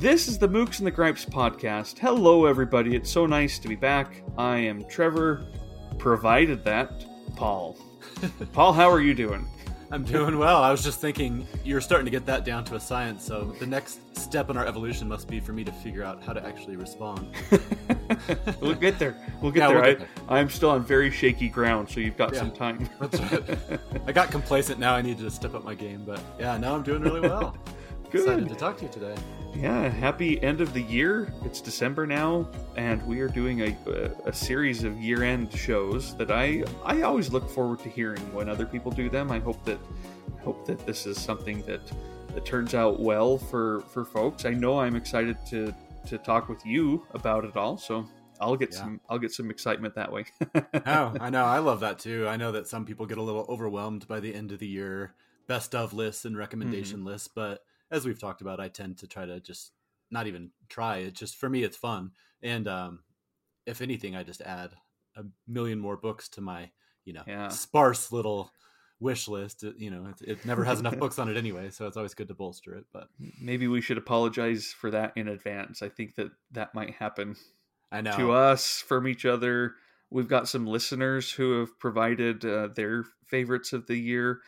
[0.00, 1.98] This is the Mookse and the Gripes podcast.
[1.98, 2.96] Hello, everybody.
[2.96, 4.22] It's so nice to be back.
[4.38, 5.44] I am Trevor,
[5.98, 7.04] provided that
[7.36, 7.76] Paul.
[8.54, 9.46] Paul, how are you doing?
[9.92, 10.62] I'm doing well.
[10.62, 13.66] I was just thinking you're starting to get that down to a science, so the
[13.66, 16.76] next step in our evolution must be for me to figure out how to actually
[16.76, 17.34] respond.
[18.60, 19.16] we'll get there.
[19.42, 19.76] We'll get Yeah, there.
[19.76, 20.08] we'll I, get there.
[20.28, 22.38] I'm still on very shaky ground, so you've got Yeah.
[22.38, 22.88] some time.
[23.00, 23.58] That's right.
[24.06, 24.94] I got complacent now.
[24.94, 27.54] I need to step up my game, but yeah, now I'm doing really well.
[28.12, 29.14] Excited to talk to you today.
[29.54, 31.32] Yeah, happy end of the year.
[31.44, 36.30] It's December now, and we are doing a, a, a series of year-end shows that
[36.30, 39.30] I I always look forward to hearing when other people do them.
[39.30, 39.78] I hope that
[40.38, 41.80] I hope that this is something that
[42.34, 44.44] that turns out well for for folks.
[44.44, 45.74] I know I'm excited to
[46.06, 48.06] to talk with you about it all, so
[48.40, 48.78] I'll get Yeah.
[48.78, 50.24] some I'll get some excitement that way.
[50.86, 51.44] Oh, I know.
[51.44, 52.26] I love that too.
[52.26, 55.14] I know that some people get a little overwhelmed by the end of the year
[55.46, 56.40] best of lists and mm-hmm.
[56.40, 59.72] recommendation lists, but as we've talked about, I tend to try to just
[60.10, 60.98] not even try.
[60.98, 63.00] It just for me, it's fun, and um,
[63.66, 64.72] if anything, I just add
[65.16, 66.70] a million more books to my
[67.04, 67.48] you know Yeah.
[67.48, 68.52] sparse little
[69.00, 69.64] wish list.
[69.76, 72.28] You know, it, it never has enough books on it anyway, so it's always good
[72.28, 72.84] to bolster it.
[72.92, 73.08] But
[73.40, 75.82] Maybe we should apologize for that in advance.
[75.82, 77.36] I think that that might happen
[77.90, 79.74] I know to us from each other.
[80.10, 84.40] We've got some listeners who have provided uh, their favorites of the year.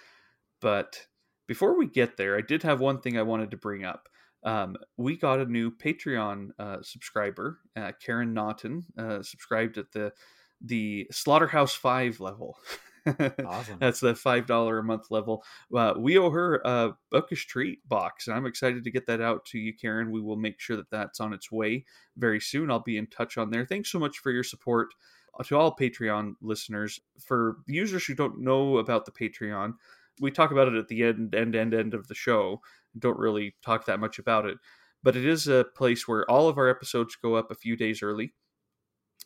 [0.61, 1.07] But
[1.47, 4.09] before we get there, I did have one thing I wanted to bring up.
[4.45, 10.13] Um, we got a new Patreon uh, subscriber, uh, Karen Naughton, uh, subscribed at the
[10.61, 12.57] the Slaughterhouse Five level.
[13.47, 13.79] awesome.
[13.81, 15.45] That's the five dollar a month level.
[15.77, 19.45] Uh, we owe her a bookish treat box, and I'm excited to get that out
[19.47, 20.13] to you, Karen.
[20.13, 21.85] We will make sure that that's on its way
[22.17, 22.70] very soon.
[22.70, 23.67] I'll be in touch on there.
[23.67, 24.95] Thanks so much for your support
[25.39, 27.01] Uh, to all Patreon listeners.
[27.20, 29.75] For users who don't know about the Patreon,
[30.23, 32.61] we talk about it at the end, end, end, end of the show.
[32.98, 34.57] Don't really talk that much about it,
[35.02, 38.02] but it is a place where all of our episodes go up a few days
[38.02, 38.33] early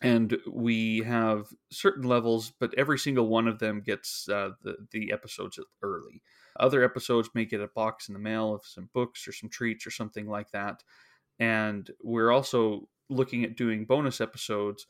[0.02, 5.12] and we have certain levels, but every single one of them gets uh, the the
[5.12, 6.22] episodes early.
[6.58, 9.86] Other episodes may get a box in the mail of some books or some treats
[9.86, 10.82] or something like that.
[11.38, 14.86] And we're also looking at doing bonus episodes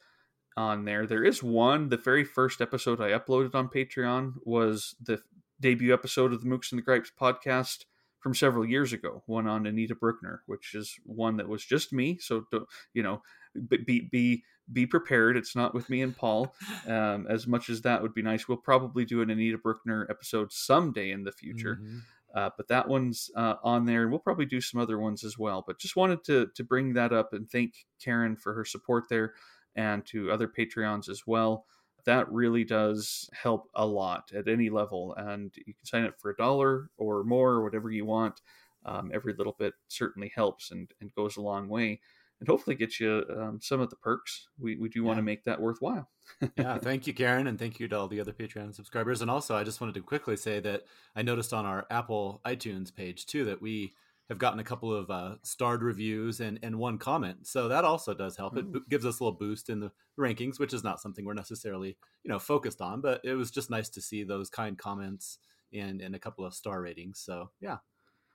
[0.56, 1.06] on there.
[1.06, 1.88] There is one.
[1.88, 5.20] The very first episode I uploaded on Patreon was the
[5.60, 7.84] debut episode of the Mookse and the Gripes podcast
[8.20, 9.22] from several years ago.
[9.26, 12.18] One on Anita Brookner, which is one that was just me.
[12.20, 13.22] So don't you know,
[13.68, 15.36] be be be, prepared.
[15.36, 16.54] It's not with me and Paul.
[16.88, 20.52] Um, as much as that would be nice, we'll probably do an Anita Brookner episode
[20.52, 21.80] someday in the future.
[21.82, 22.00] Mhm.
[22.34, 25.38] Uh, but that one's uh, on there, and we'll probably do some other ones as
[25.38, 25.64] well.
[25.66, 29.34] But just wanted to to bring that up and thank Karen for her support there,
[29.74, 31.64] and to other Patreons as well.
[32.06, 36.30] That really does help a lot at any level, and you can sign up for
[36.30, 38.40] a dollar or more, or whatever you want.
[38.84, 42.00] Um, every little bit certainly helps and, and goes a long way,
[42.38, 44.48] and hopefully gets you um, some of the perks.
[44.58, 46.08] We we do want to make that worthwhile.
[46.56, 49.20] yeah, thank you, Karen, and thank you to all the other Patreon subscribers.
[49.20, 50.84] And also, I just wanted to quickly say that
[51.16, 53.94] I noticed on our Apple iTunes page too that we
[54.28, 57.46] have gotten a couple of uh, starred reviews and, and one comment.
[57.46, 58.56] So that also does help.
[58.56, 61.34] It b- gives us a little boost in the rankings, which is not something we're
[61.34, 65.38] necessarily you know focused on, but it was just nice to see those kind comments
[65.72, 67.20] and and a couple of star ratings.
[67.20, 67.78] So yeah,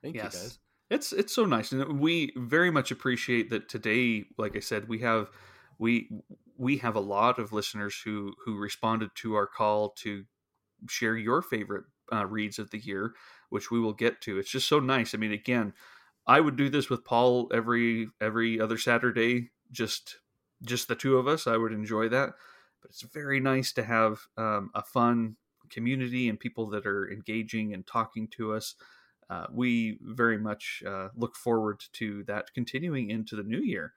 [0.01, 0.59] thank you guys.
[0.89, 4.25] It's it's so nice, and we very much appreciate that today.
[4.37, 5.29] Like I said, we have
[5.77, 6.09] we
[6.57, 10.25] we have a lot of listeners who who responded to our call to
[10.89, 13.13] share your favorite uh, reads of the year,
[13.49, 14.39] which we will get to.
[14.39, 15.13] It's just so nice.
[15.13, 15.73] I mean, again,
[16.27, 20.17] I would do this with Paul every every other Saturday, just
[20.63, 21.47] just the two of us.
[21.47, 22.33] I would enjoy that,
[22.81, 25.37] but it's very nice to have um, a fun
[25.69, 28.75] community and people that are engaging and talking to us
[29.31, 33.93] uh, we very much uh, look forward to that continuing into the new year.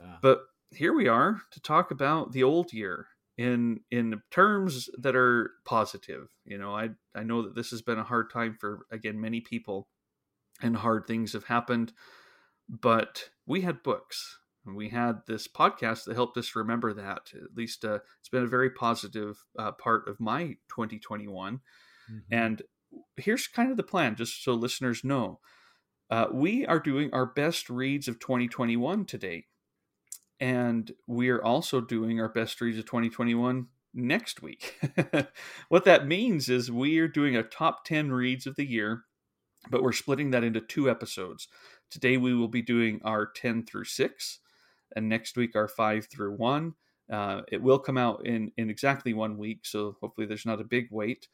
[0.00, 0.16] Yeah.
[0.22, 0.40] But
[0.70, 3.08] here we are to talk about the old year
[3.38, 6.28] in in terms that are positive.
[6.44, 9.40] You know, I I know that this has been a hard time for again many
[9.40, 9.88] people,
[10.60, 11.92] and hard things have happened.
[12.68, 14.38] But we had books.
[14.64, 17.32] and We had this podcast that helped us remember that.
[17.34, 21.60] At least uh, it's been a very positive uh, part of my 2021.
[22.10, 22.22] Mhm.
[22.30, 22.62] And
[23.16, 25.40] here's kind of the plan, just so listeners know.
[26.10, 29.46] Uh, we are doing our best reads of 2021 today.
[30.42, 34.74] And we are also doing our best reads of 2021 next week.
[35.68, 39.04] what that means is we are doing a top 10 reads of the year,
[39.70, 41.46] but we're splitting that into two episodes.
[41.92, 44.40] Today we will be doing our 10 through 6,
[44.96, 46.74] and next week our 5 through 1.
[47.08, 50.64] Uh, it will come out in, in exactly one week, so hopefully there's not a
[50.64, 51.28] big wait.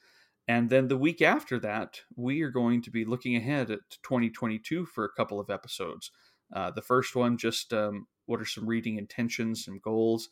[0.48, 4.84] And then the week after that, we are going to be looking ahead at 2022
[4.84, 6.10] for a couple of episodes.
[6.54, 10.28] Uh, the first one, just um, what are some reading intentions and goals,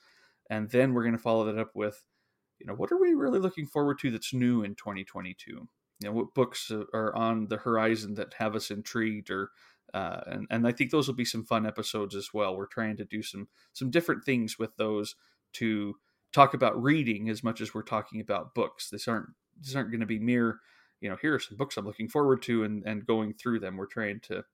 [0.50, 2.04] and then we're going to follow that up with,
[2.58, 5.50] you know, what are we really looking forward to that's new in 2022?
[5.50, 5.68] You
[6.04, 9.50] know, what books are on the horizon that have us intrigued, or
[9.94, 12.54] uh, and and I think those will be some fun episodes as well.
[12.54, 15.16] We're trying to do some some different things with those
[15.54, 15.94] to
[16.32, 18.90] talk about reading as much as we're talking about books.
[18.90, 20.60] These aren't these aren't going to be mere,
[21.00, 23.78] you know, here are some books I'm looking forward to and and going through them.
[23.78, 24.44] We're trying to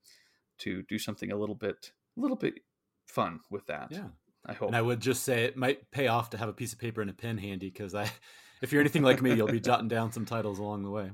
[0.59, 2.53] to do something a little bit a little bit
[3.13, 3.87] fun with that.
[3.91, 4.07] Yeah.
[4.45, 4.67] I hope.
[4.67, 7.01] And I would just say it might pay off to have a piece of paper
[7.01, 8.09] and a pen handy because I,
[8.61, 11.11] if you're anything like me, you'll be jotting down some titles along the way.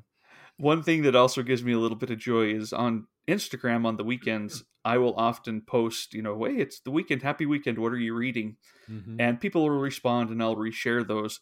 [0.58, 3.98] One thing that also gives me a little bit of joy is on Instagram on
[3.98, 7.78] the weekends, I will often post, you know, hey, it's the weekend, happy weekend.
[7.78, 8.58] What are you reading?
[8.90, 9.22] Mm-hmm.
[9.22, 11.40] And people will respond and I'll reshare those.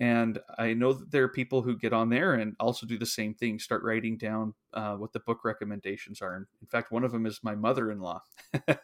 [0.00, 3.06] And I know that there are people who get on there and also do the
[3.06, 6.36] same thing, start writing down uh, what the book recommendations are.
[6.36, 8.22] And in fact, one of them is my mother in law.
[8.68, 8.74] oh,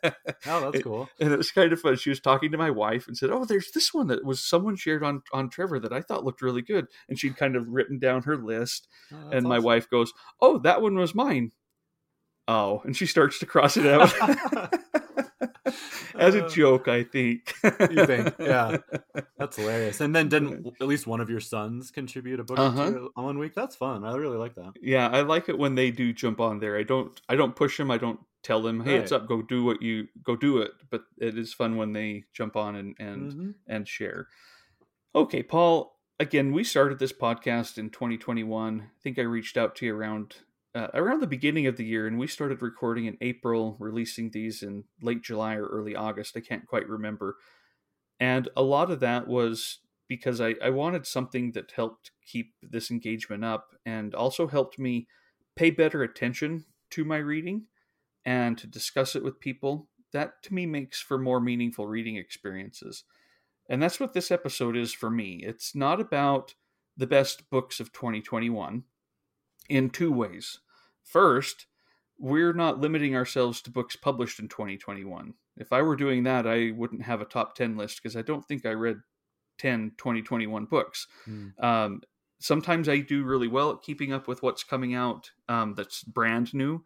[0.42, 1.08] that's cool.
[1.20, 1.96] And it was kind of fun.
[1.96, 4.74] She was talking to my wife and said, Oh, there's this one that was someone
[4.74, 6.86] shared on, on Trevor that I thought looked really good.
[7.08, 8.88] And she'd kind of written down her list.
[9.12, 9.48] Oh, and awesome.
[9.48, 11.52] my wife goes, Oh, that one was mine.
[12.48, 14.12] Oh, and she starts to cross it out.
[16.14, 17.54] as a uh, joke, I think.
[17.62, 18.34] you think?
[18.38, 18.78] Yeah,
[19.38, 20.00] that's hilarious.
[20.00, 23.08] And then didn't at least one of your sons contribute a book uh-huh.
[23.16, 23.54] on one week?
[23.54, 24.04] That's fun.
[24.04, 24.72] I really like that.
[24.80, 26.76] Yeah, I like it when they do jump on there.
[26.76, 27.18] I don't.
[27.28, 27.90] I don't push them.
[27.90, 29.02] I don't tell them, "Hey, right.
[29.02, 29.26] it's up.
[29.26, 32.76] Go do what you go do it." But it is fun when they jump on
[32.76, 33.50] and and mm-hmm.
[33.66, 34.28] and share.
[35.14, 35.92] Okay, Paul.
[36.20, 38.80] Again, we started this podcast in 2021.
[38.82, 40.36] I think I reached out to you around
[40.74, 44.62] uh, around the beginning of the year, and we started recording in April, releasing these
[44.62, 46.36] in late July or early August.
[46.36, 47.36] I can't quite remember.
[48.18, 49.78] And a lot of that was
[50.08, 55.06] because I, I wanted something that helped keep this engagement up and also helped me
[55.56, 57.66] pay better attention to my reading
[58.24, 59.88] and to discuss it with people.
[60.12, 63.04] That to me makes for more meaningful reading experiences.
[63.68, 65.42] And that's what this episode is for me.
[65.44, 66.54] It's not about
[66.96, 68.84] the best books of 2021
[69.68, 70.60] in two ways.
[71.04, 71.66] First,
[72.18, 75.34] we're not limiting ourselves to books published in 2021.
[75.56, 78.44] If I were doing that, I wouldn't have a top 10 list because I don't
[78.44, 78.96] think I read
[79.58, 81.06] 10 2021 books.
[81.28, 81.62] Mm.
[81.62, 82.02] Um,
[82.40, 86.52] sometimes I do really well at keeping up with what's coming out um, that's brand
[86.54, 86.82] new.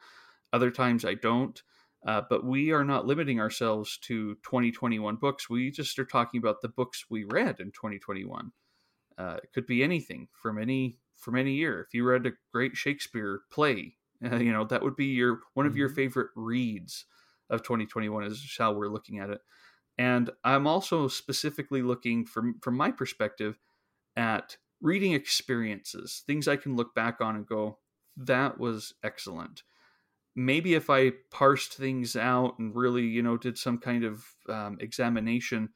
[0.53, 1.63] Other times I don't.
[2.07, 5.51] Uh, but we are not limiting ourselves to 2021 books.
[5.51, 8.53] We just are talking about the books we read in 2021.
[9.17, 11.81] Uh, it could be anything from any from any year.
[11.81, 15.67] If you read a great Shakespeare play, uh, you know that would be your one
[15.67, 15.97] of your mm-hmm.
[15.97, 17.05] favorite reads
[17.51, 19.41] of 2021 is how we're looking at it.
[19.97, 23.59] And I'm also specifically looking from from my perspective
[24.17, 27.79] at reading experiences, things I can look back on and go,
[28.17, 29.63] that was excellent.
[30.37, 34.79] Maybe if I parsed things out and really, you know, did some kind of um,
[34.81, 35.71] examination,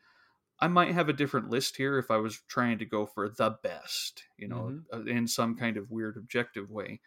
[0.60, 3.56] I might have a different list here if I was trying to go for the
[3.62, 5.08] best, you know, mm-hmm.
[5.08, 7.00] Uh, in some kind of weird objective way.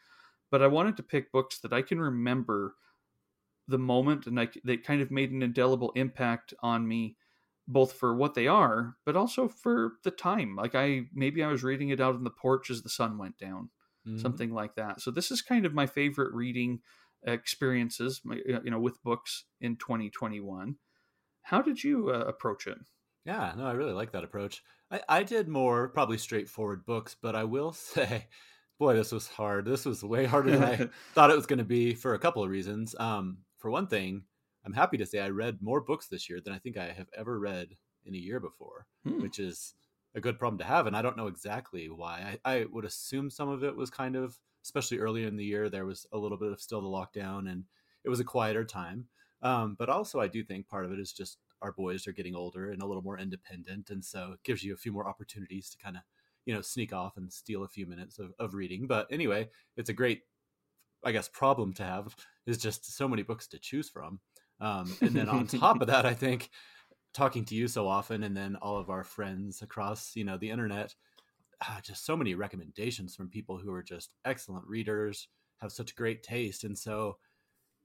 [0.56, 2.76] But I wanted to pick books that I can remember
[3.68, 7.18] the moment and I, they kind of made an indelible impact on me
[7.68, 11.62] both for what they are but also for the time like i maybe i was
[11.64, 13.70] reading it out on the porch as the sun went down
[14.08, 14.18] mm-hmm.
[14.18, 16.80] something like that so this is kind of my favorite reading
[17.26, 18.22] experiences
[18.64, 20.76] you know with books in 2021
[21.42, 22.78] how did you uh, approach it
[23.26, 24.64] yeah, no, I really like that approach.
[24.92, 28.28] I, I did more probably straightforward books, but I will say,
[28.80, 29.66] boy, this was hard.
[29.66, 32.44] This was way harder than I thought it was going to be for a couple
[32.44, 32.96] of reasons.
[33.00, 34.24] Um, for one thing,
[34.66, 37.10] I'm happy to say I read more books this year than I think I have
[37.16, 37.70] ever read
[38.06, 39.22] in a year before, hmm.
[39.22, 39.74] which is
[40.14, 40.88] a good problem to have.
[40.88, 42.38] And I don't know exactly why.
[42.46, 45.70] I, I would assume some of it was kind of, especially earlier in the year,
[45.70, 47.66] there was a little bit of still the lockdown and
[48.04, 49.06] it was a quieter time.
[49.42, 52.36] Um, but also, I do think part of it is just our boys are getting
[52.36, 55.70] older and a little more independent, and so it gives you a few more opportunities
[55.70, 56.04] to kind of
[56.46, 58.88] you know sneak off and steal a few minutes of, of reading.
[58.88, 60.22] But anyway, it's a great,
[61.04, 64.20] I guess, problem to have is just so many books to choose from.
[64.60, 66.50] Um, and then on top of that, I think
[67.14, 70.50] talking to you so often, and then all of our friends across you know the
[70.50, 70.96] internet,
[71.62, 75.28] ah, just so many recommendations from people who are just excellent readers,
[75.62, 77.18] have such great taste, and so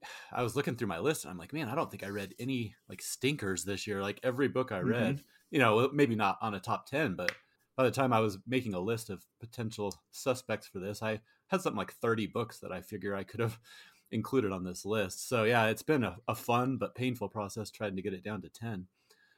[0.32, 2.34] I was looking through my list and I'm like, man, I don't think I read
[2.38, 4.02] any like stinkers this year.
[4.02, 5.24] Like every book I read, mm-hmm.
[5.50, 7.32] you know, maybe not on a top 10, but
[7.80, 11.62] by the time I was making a list of potential suspects for this, I had
[11.62, 13.58] something like 30 books that I figure I could have
[14.10, 15.26] included on this list.
[15.30, 18.42] So yeah, it's been a, a fun but painful process trying to get it down
[18.42, 18.86] to 10.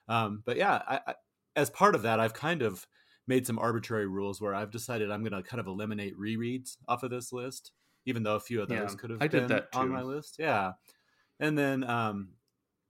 [0.09, 1.15] Um, but yeah, I, I,
[1.55, 2.89] as part of that, I've kind of
[3.29, 7.05] made some arbitrary rules where I've decided I'm going to kind of eliminate rereads off
[7.05, 7.71] of this list
[8.07, 10.35] even though a few of those yeah, could have I been on my list.
[10.37, 10.73] Yeah.
[11.39, 12.31] And then um,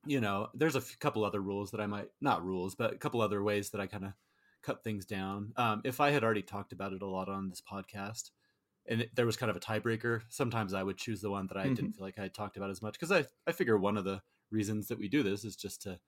[0.06, 2.96] you know, there's a f- couple other rules that I might not rules, but a
[2.96, 4.12] couple other ways that I kind of
[4.62, 5.52] cut things down.
[5.56, 8.30] Um, if I had already talked about it a lot on this podcast,
[8.86, 11.56] and it, there was kind of a tiebreaker, sometimes I would choose the one that
[11.56, 11.76] I Mhm.
[11.76, 14.22] didn't feel like I talked about as much because I I figure one of the
[14.50, 15.98] reasons that we do this is just to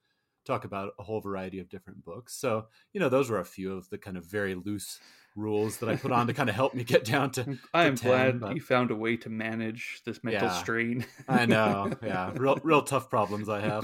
[0.45, 2.35] talk about a whole variety of different books.
[2.35, 5.01] So you know, those were a few of the kind of very loose
[5.37, 7.59] rules that I put on to kind of help me get down to.
[7.75, 10.55] I am glad but- you found a way to manage this mental Yeah.
[10.55, 11.07] strain.
[11.29, 13.83] I know, yeah, real real tough problems I have.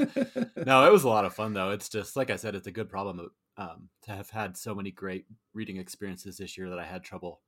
[0.67, 1.71] no, it was a lot of fun though.
[1.71, 3.31] It's just like I said, it's a good problem
[3.61, 7.41] um, to have had so many great reading experiences this year that I had trouble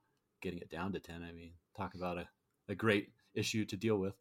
[0.43, 1.23] getting it down to ten.
[1.23, 2.29] I mean, talk about a,
[2.69, 4.15] a great issue to deal with.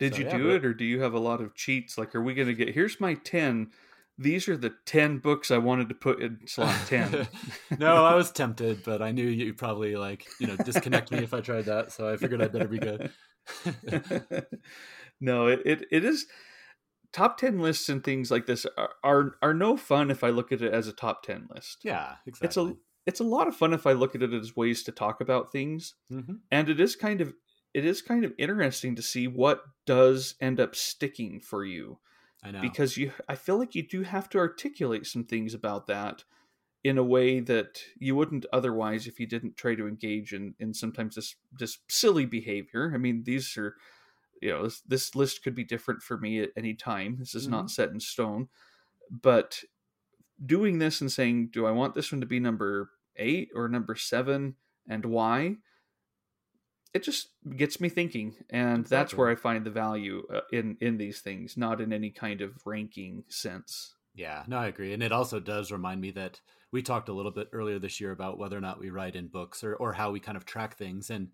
[0.00, 1.96] Did So, you yeah, do but- it, or do you have a lot of cheats?
[1.96, 2.74] Like, are we going to get?
[2.74, 3.70] Here's my ten.
[4.20, 7.28] These are the ten books I wanted to put in slot ten.
[7.78, 11.32] no, I was tempted, but I knew you'd probably like you know disconnect me if
[11.32, 13.12] I tried that, so I figured I better be good.
[15.20, 16.26] no, it, it it is
[17.12, 20.52] top ten lists and things like this are, are are no fun if I look
[20.52, 21.84] at it as a top ten list.
[21.84, 22.46] yeah, exactly.
[22.46, 24.92] It's a it's a lot of fun if I look at it as ways to
[24.92, 27.34] talk about things, hmm and it is kind of
[27.74, 32.00] it is kind of interesting to see what does end up sticking for you
[32.42, 35.86] I know because you I feel like you do have to articulate some things about
[35.86, 36.24] that
[36.84, 40.74] in a way that you wouldn't otherwise if you didn't try to engage in in
[40.74, 42.92] sometimes this this silly behavior.
[42.94, 43.76] I mean, these are
[44.40, 47.16] you know this, this list could be different for me at any time.
[47.18, 48.48] This is not set in stone,
[49.10, 49.60] but
[50.44, 53.94] doing this and saying, do I want this one to be number eight or number
[53.94, 54.56] seven,
[54.88, 55.56] and why?
[56.94, 60.96] It just gets me thinking, and that's where I find the value uh, in in
[60.96, 63.94] these things, not in any kind of ranking sense.
[64.14, 64.92] Yeah, no, I agree.
[64.92, 66.40] And it also does remind me that
[66.72, 69.28] we talked a little bit earlier this year about whether or not we write in
[69.28, 71.08] books or, or how we kind of track things.
[71.08, 71.28] And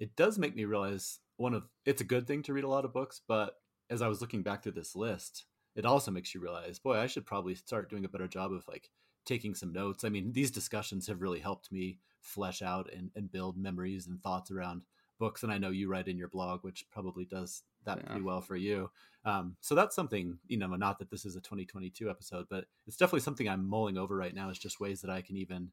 [0.00, 2.84] it does make me realize one of it's a good thing to read a lot
[2.84, 3.56] of books, but
[3.90, 7.06] as I was looking back through this list, it also makes you realize, boy, I
[7.06, 8.90] should probably start doing a better job of like
[9.26, 10.04] taking some notes.
[10.04, 14.22] I mean, these discussions have really helped me flesh out and, and build memories and
[14.22, 14.82] thoughts around
[15.18, 15.42] books.
[15.42, 18.04] And I know you write in your blog, which probably does that Yeah.
[18.04, 18.90] pretty well for you.
[19.24, 22.96] Um, so that's something, you know, not that this is a 2022 episode, but it's
[22.96, 25.72] definitely something I'm mulling over right now is just ways that I can even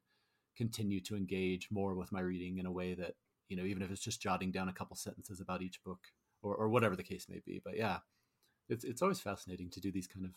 [0.56, 3.14] continue to engage more with my reading in a way that,
[3.52, 6.06] you know, even if it's just jotting down a couple sentences about each book
[6.40, 7.60] or, or whatever the case may be.
[7.62, 7.98] But yeah,
[8.70, 10.32] it's, it's always fascinating to do these kind of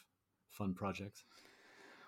[0.52, 1.24] fun projects.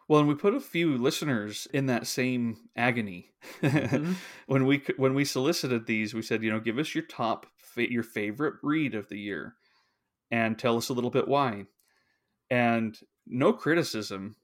[0.09, 4.15] Well, and we put a few listeners in that same agony Mhm.
[4.47, 6.13] when we when we solicited these.
[6.13, 7.45] We said, you know, give us your top
[7.77, 9.55] your favorite read of the year,
[10.29, 11.67] and tell us a little bit why.
[12.49, 14.35] And no criticism,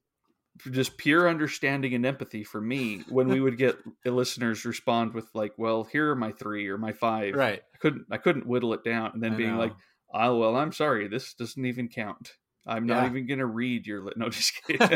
[0.71, 5.53] just pure understanding and empathy for me when we would get listeners respond with like,
[5.57, 7.33] "Well, here are my three or my five.
[7.35, 7.61] Right.
[7.73, 9.59] I couldn't I couldn't whittle it down, and then I being know.
[9.59, 9.73] like,
[10.13, 12.33] "Oh well, I'm sorry, this doesn't even count.
[12.65, 14.13] I'm not even gonna read your li-.
[14.15, 14.89] no, just kidding."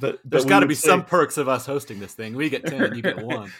[0.00, 2.34] but there's got to be say- some perks of us hosting this thing.
[2.34, 3.52] We get 10, and you get one.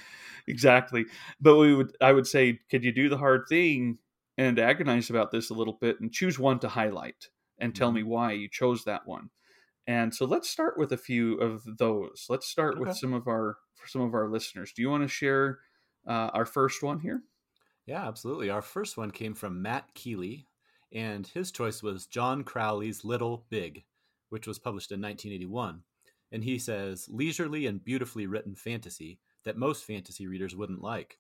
[0.47, 1.05] exactly.
[1.41, 3.99] But we would I would say, could you do the hard thing
[4.37, 7.29] and agonize about this a little bit and choose one to highlight
[7.59, 7.97] and tell Mm-hmm.
[7.97, 9.31] me why you chose that one.
[9.89, 12.27] And so let's start with a few of those.
[12.29, 14.71] Let's start with some of our some of our listeners.
[14.73, 15.61] Do you want to share
[16.07, 17.23] uh, our first one here?
[17.87, 18.51] Yeah, absolutely.
[18.51, 20.47] Our first one came from Matt Keeley,
[20.93, 23.85] and his choice was John Crowley's Little Big,
[24.29, 25.83] which was published in 1981.
[26.33, 31.17] And he says, leisurely and beautifully written fantasy that most fantasy readers wouldn't like.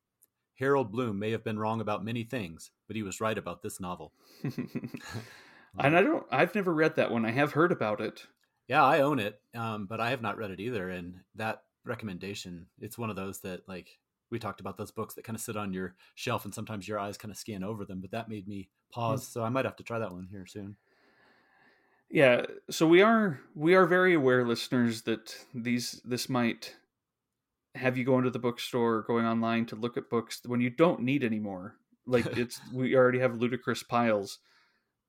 [0.58, 3.80] Harold Bloom may have been wrong about many things, but he was right about this
[3.80, 4.12] novel.
[4.44, 7.25] and I don't I've never read that one.
[7.25, 8.26] I have heard about it.
[8.68, 10.90] Yeah, I own it, um, but I have not read it either.
[10.90, 13.98] And that recommendation, it's one of those that, like,
[14.30, 16.98] we talked about those books that kind of sit on your shelf and sometimes your
[16.98, 19.26] eyes kind of scan over them, but that made me pause.
[19.26, 20.76] So I might have to try that one here soon.
[22.10, 26.75] Yeah, so we are we are very aware listeners that these this might
[27.75, 31.02] have you going to the bookstore, going online to look at books when you don't
[31.02, 31.76] need anymore.
[32.06, 34.38] Like it's we already have ludicrous piles,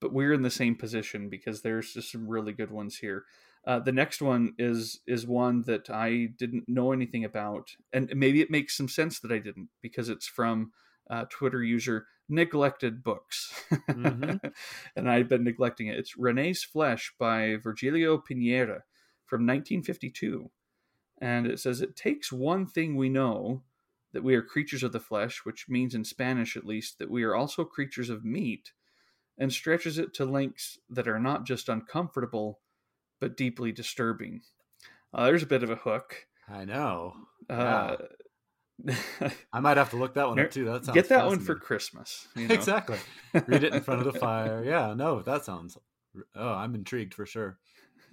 [0.00, 3.24] but we're in the same position because there's just some really good ones here.
[3.66, 8.40] Uh, the next one is is one that I didn't know anything about, and maybe
[8.40, 10.72] it makes some sense that I didn't because it's from
[11.10, 13.52] uh, Twitter user neglected books,
[13.94, 14.40] Mhm.
[14.96, 15.98] and I've been neglecting it.
[15.98, 18.82] It's René's Flesh by Virgilio Pinera
[19.26, 20.50] from 1952,
[21.20, 23.62] and it says it takes one thing we know
[24.12, 27.22] that we are creatures of the flesh, which means in Spanish at least that we
[27.24, 28.72] are also creatures of meat,
[29.38, 32.60] and stretches it to lengths that are not just uncomfortable
[33.20, 34.40] but deeply disturbing.
[35.12, 36.26] Uh, there's a bit of a hook.
[36.48, 37.14] I know.
[37.48, 37.96] Uh,
[39.52, 40.64] I might have to look that one up too.
[40.64, 41.54] That sounds Get that one for.
[41.54, 42.26] Christmas.
[42.36, 42.54] you know?
[42.54, 42.98] Exactly.
[43.46, 44.64] Read it in front of the fire.
[44.64, 45.76] Yeah, no, that sounds
[46.34, 47.58] Oh, I'm intrigued for sure.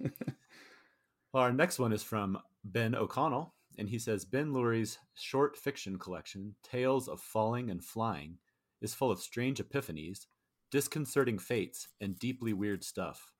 [1.34, 6.54] our next one is from Ben O'Connell, and he says Ben Loory's short fiction collection,
[6.62, 8.38] Tales of Falling and Flying,
[8.80, 10.26] is full of strange epiphanies,
[10.70, 13.32] disconcerting fates, and deeply weird stuff.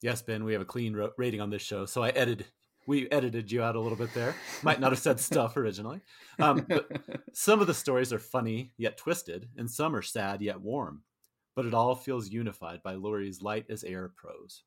[0.00, 2.46] Yes, Ben, we have a clean ro- rating on this show, so I edited
[2.86, 4.34] we edited you out a little bit there.
[4.62, 6.00] Might not have said stuff originally.
[6.38, 6.88] Um, but
[7.34, 11.02] some of the stories are funny yet twisted, and some are sad yet warm.
[11.54, 14.62] But it all feels unified by Loory's light as air prose.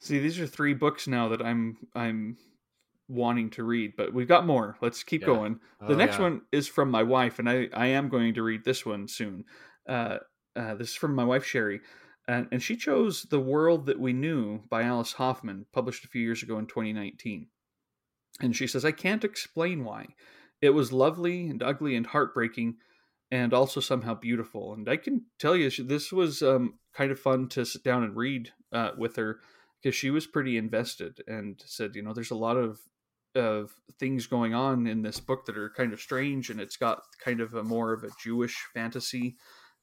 [0.00, 2.38] See, these are three books now that I'm I'm
[3.08, 4.76] wanting to read, but we've got more.
[4.80, 5.26] Let's keep Yeah.
[5.26, 5.60] going.
[5.80, 6.22] The Oh, next yeah.
[6.22, 9.44] one is from my wife, and I I am going to read this one soon.
[9.88, 10.18] Uh,
[10.56, 11.80] uh, this is from my wife Sherry,
[12.28, 16.22] and and she chose "The World That We Knew" by Alice Hoffman, published a few
[16.22, 17.48] years ago in 2019.
[18.40, 20.08] And she says, "I can't explain why.
[20.60, 22.76] It was lovely and ugly and heartbreaking."
[23.30, 27.48] And also somehow beautiful, and I can tell you, this was um, kind of fun
[27.50, 29.40] to sit down and read uh, with her
[29.82, 32.80] because she was pretty invested and said, you know, there's a lot of
[33.34, 37.02] of things going on in this book that are kind of strange, and it's got
[37.24, 39.36] kind of a more of a Jewish fantasy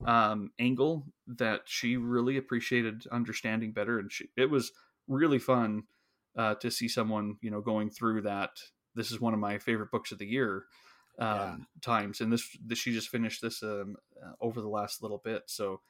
[0.06, 4.72] um, angle that she really appreciated understanding better, and she, it was
[5.08, 5.84] really fun
[6.36, 8.52] uh, to see someone, you know, going through that.
[8.96, 10.66] This is one of my favorite books of the year
[11.20, 11.58] um, Yeah.
[11.82, 15.44] times, and this, this she just finished this um, uh, over the last little bit,
[15.50, 15.82] so.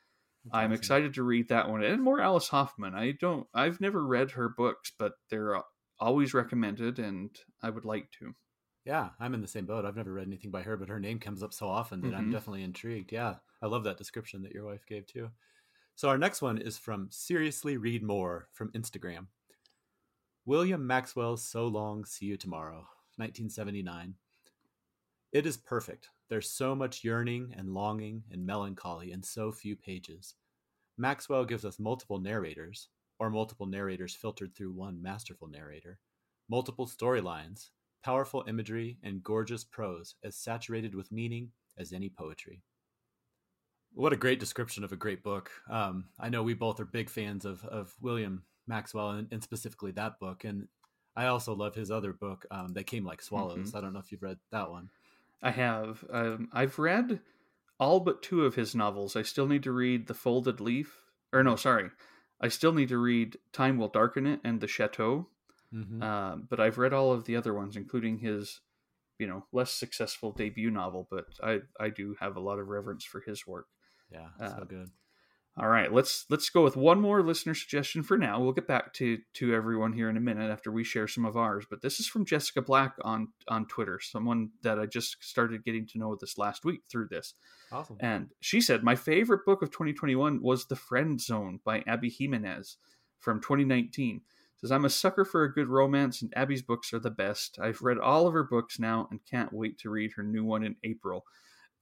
[0.43, 0.73] That's I'm awesome.
[0.73, 2.93] excited to read that one and more Alice Hoffman.
[2.95, 5.61] I don't I've never read her books, but they're
[5.99, 8.35] always recommended and I would like to.
[8.85, 9.85] Yeah, I'm in the same boat.
[9.85, 12.27] I've never read anything by her, but her name comes up so often that I'm
[12.27, 12.29] Mhm.
[12.29, 13.11] definitely intrigued.
[13.11, 15.29] Yeah, I love that description that your wife gave too.
[15.95, 19.27] So our next one is from Seriously Read More from Instagram.
[20.45, 22.87] William Maxwell's So Long, See You Tomorrow,
[23.17, 24.15] 1979.
[25.33, 26.09] It is perfect.
[26.29, 30.35] There's so much yearning and longing and melancholy in so few pages.
[30.97, 32.87] Maxwell gives us multiple narrators,
[33.19, 35.99] or multiple narrators filtered through one masterful narrator,
[36.49, 37.69] multiple storylines,
[38.03, 42.63] powerful imagery, and gorgeous prose as saturated with meaning as any poetry.
[43.93, 45.51] What a great description of a great book.
[45.69, 49.91] Um, I know we both are big fans of, of William Maxwell and, and specifically
[49.91, 50.43] that book.
[50.45, 50.67] And
[51.15, 53.75] I also love his other book, um, They Came Like Swallows.
[53.75, 54.89] I don't know if you've read that one.
[55.41, 57.19] I have um, I've read
[57.79, 59.15] all but two of his novels.
[59.15, 60.97] I still need to read The Folded Leaf
[61.31, 61.89] or no, sorry.
[62.41, 65.27] I still need to read Time Will Darken It and The Chateau.
[65.73, 66.01] Mm-hmm.
[66.01, 68.61] Um, but I've read all of the other ones, including his,
[69.19, 71.07] you know, less successful debut novel.
[71.09, 73.67] But I, I do have a lot of reverence for his work.
[74.11, 74.89] Yeah, uh, so good.
[75.57, 78.39] All right, let's let's go with one more listener suggestion for now.
[78.39, 81.35] We'll get back to to everyone here in a minute after we share some of
[81.35, 81.65] ours.
[81.69, 85.85] But this is from Jessica Black on on Twitter, someone that I just started getting
[85.87, 87.33] to know this last week through this.
[87.73, 87.97] Awesome.
[87.99, 92.77] And she said, My favorite book of 2021 was The Friend Zone by Abby Jimenez
[93.19, 94.21] from 2019.
[94.61, 97.57] Says, I'm a sucker for a good romance, and Abby's books are the best.
[97.61, 100.63] I've read all of her books now and can't wait to read her new one
[100.63, 101.25] in April.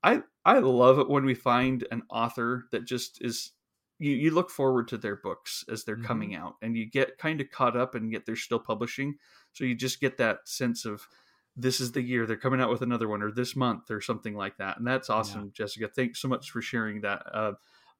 [0.03, 3.51] I, I love it when we find an author that just is.
[3.99, 6.03] You, you look forward to their books as they're Mhm.
[6.05, 9.17] coming out, and you get kind of caught up, and yet they're still publishing.
[9.53, 11.07] So you just get that sense of
[11.55, 14.35] this is the year they're coming out with another one or this month or something
[14.35, 17.53] like that and that's awesome jessica thanks so much for sharing that uh,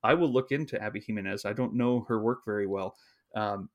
[0.04, 2.96] i will look into abby jimenez i don't know her work very well
[3.36, 3.68] um,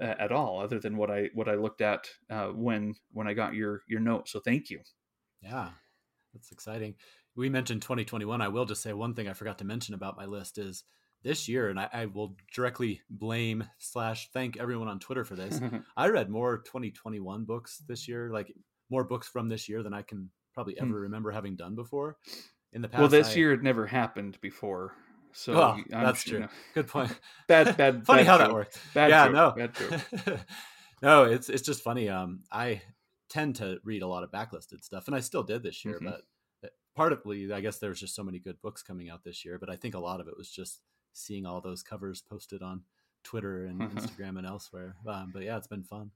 [0.00, 3.54] at all other than what i what i looked at uh, when when i got
[3.54, 4.82] your your note so thank you
[5.40, 5.72] Yeah,
[6.32, 6.96] that's exciting.
[7.36, 8.40] We mentioned 2021.
[8.40, 10.84] I will just say one thing I forgot to mention about my list is
[11.22, 15.60] this year, and I, I will directly blame slash thank everyone on Twitter for this.
[15.96, 18.52] I read more 2021 books this year, like
[18.90, 20.94] more books from this year than I can probably ever Hmm.
[20.94, 22.16] remember having done before.
[22.72, 24.94] In the past, well this I- year it never happened before
[25.32, 26.48] so Well, I'm that's true.
[26.74, 27.16] Good point.
[27.48, 28.78] bad bad funny bad how that works.
[28.94, 30.40] bad yeah, joke, no, bad joke.
[31.02, 32.08] no, it's it's just funny.
[32.08, 32.82] Um, I
[33.28, 36.00] tend to read a lot of backlisted stuff, and I still did this year.
[36.00, 36.04] Mhm.
[36.06, 36.22] But
[36.94, 39.58] partly, I guess there was just so many good books coming out this year.
[39.58, 40.80] But I think a lot of it was just
[41.12, 42.84] seeing all those covers posted on
[43.24, 44.96] Twitter and Instagram and elsewhere.
[45.06, 46.10] Um, but yeah, it's been fun.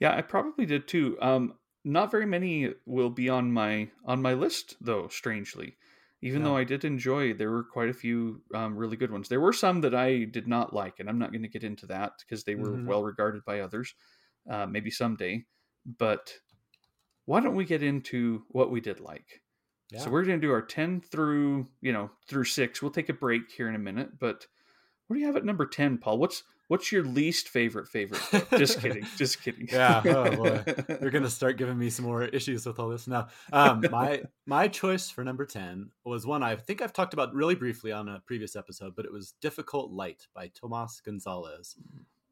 [0.00, 1.16] Yeah, I probably did too.
[1.20, 5.08] Um, not very many will be on my on my list though.
[5.08, 5.76] Strangely,
[6.20, 6.48] even Yeah.
[6.48, 9.28] though I did enjoy, there were quite a few um, really good ones.
[9.28, 11.86] There were some that I did not like, and I'm not going to get into
[11.86, 12.86] that because they were Mhm.
[12.86, 13.94] well regarded by others.
[14.48, 15.44] Uh, maybe someday,
[15.84, 16.32] but
[17.24, 19.42] why don't we get into what we did like?
[19.90, 20.00] Yeah.
[20.00, 22.82] So we're going to do our ten through you know through six.
[22.82, 24.46] We'll take a break here in a minute, but
[25.06, 26.18] what do you have at number ten, Paul?
[26.18, 28.48] What's What's your least favorite favorite book?
[28.58, 29.06] Just kidding.
[29.16, 29.68] Just kidding.
[29.70, 30.02] yeah.
[30.04, 30.64] Oh boy,
[31.00, 33.28] you're gonna start giving me some more issues with all this now.
[33.52, 37.54] Um, my my choice for number ten was one I think I've talked about really
[37.54, 41.76] briefly on a previous episode, but it was "Difficult Light" by Tomas Gonzalez,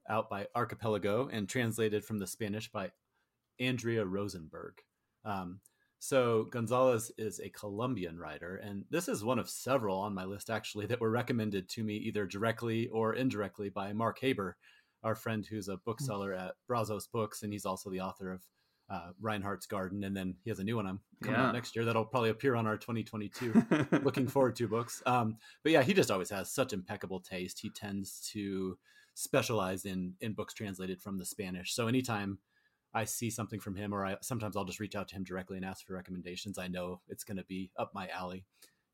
[0.09, 2.91] out by Archipelago and translated from the Spanish by
[3.61, 4.83] Andrea Rosenberg.
[5.25, 5.61] Um,
[6.05, 10.51] so Gonzalez is a Colombian writer, and this is one of several on my list
[10.51, 14.59] actually that were recommended to me either directly or indirectly by Mark Haber,
[15.03, 18.43] our friend who's a bookseller at Brazos Books, and he's also the author of
[18.91, 21.47] uh, Reinhardt's Garden, and then he has a new one I'm coming yeah.
[21.47, 23.65] out next year that'll probably appear on our 2022.
[24.03, 25.03] Looking forward to books.
[25.07, 27.61] Um, but yeah, he just always has such impeccable taste.
[27.61, 28.77] He tends to
[29.15, 31.75] specialize in in books translated from the Spanish.
[31.75, 32.41] So anytime
[32.95, 35.57] I see something from him, or I sometimes I'll just reach out to him directly
[35.57, 36.59] and ask for recommendations.
[36.59, 38.45] I know it's going to be up my alley,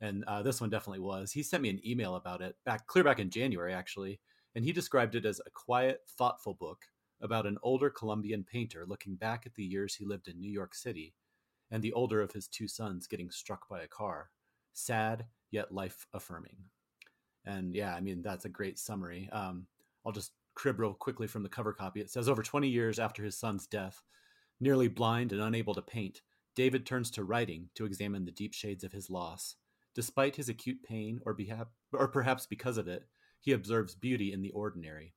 [0.01, 1.33] and uh, this one definitely was.
[1.33, 4.21] He sent me an email about it back clear back in January actually,
[4.55, 6.87] and he described it as a quiet, thoughtful book
[7.21, 10.75] about an older Colombian painter looking back at the years he lived in New York
[10.75, 11.15] City,
[11.71, 14.31] and the older of his two sons getting struck by a car.
[14.73, 16.57] Sad yet life affirming.
[17.45, 19.29] And yeah, I mean that's a great summary.
[19.33, 19.67] Um,
[20.05, 22.03] I'll just crib real quickly from the cover copy.
[22.03, 24.03] It says over 20 years after his son's death,
[24.61, 26.21] nearly blind and unable to paint,
[26.55, 29.57] David turns to writing to examine the deep shades of his loss.
[29.95, 33.05] Despite his acute pain, or, behap- or perhaps because of it,
[33.41, 35.15] he observes beauty in the ordinary.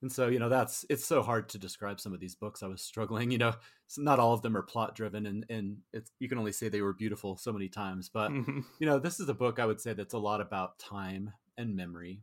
[0.00, 2.62] And so, you know, that's it's so hard to describe some of these books.
[2.62, 3.52] I was struggling, you know,
[3.98, 6.80] not all of them are plot driven, and and it's you can only say they
[6.80, 8.08] were beautiful so many times.
[8.12, 8.60] But mm-hmm.
[8.80, 11.76] you know, this is a book I would say that's a lot about time and
[11.76, 12.22] memory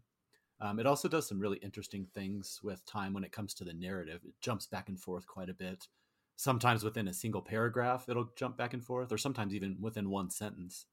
[0.62, 3.74] um, it also does some really interesting things with time when it comes to the
[3.74, 4.22] narrative.
[4.26, 5.88] It jumps back and forth quite a bit.
[6.36, 10.30] Sometimes within a single paragraph, it'll jump back and forth, or sometimes even within one
[10.30, 10.86] sentence.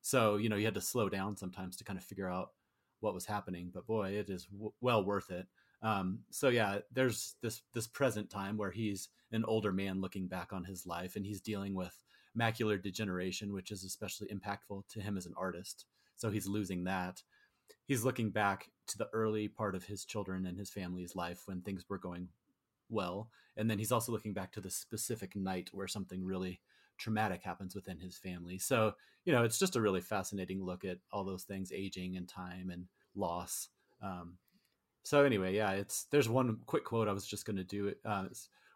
[0.00, 2.50] So, you know, you had to slow down sometimes to kind of figure out
[3.00, 3.70] what was happening.
[3.72, 5.46] But boy, it is w- well worth it.
[5.82, 10.52] Um, so yeah, there's this this present time where he's an older man looking back
[10.52, 11.96] on his life, and he's dealing with
[12.38, 15.86] macular degeneration, which is especially impactful to him as an artist.
[16.16, 17.22] So he's losing that
[17.86, 21.60] he's looking back to the early part of his children and his family's life when
[21.60, 22.28] things were going
[22.88, 23.30] well.
[23.56, 26.60] And then he's also looking back to the specific night where something really
[26.98, 28.58] traumatic happens within his family.
[28.58, 32.28] So you know it's just a really fascinating look at all those things aging and
[32.28, 33.68] time and loss.
[34.02, 34.38] Um,
[35.04, 38.26] so anyway yeah it's there's one quick quote i was just going to do uh,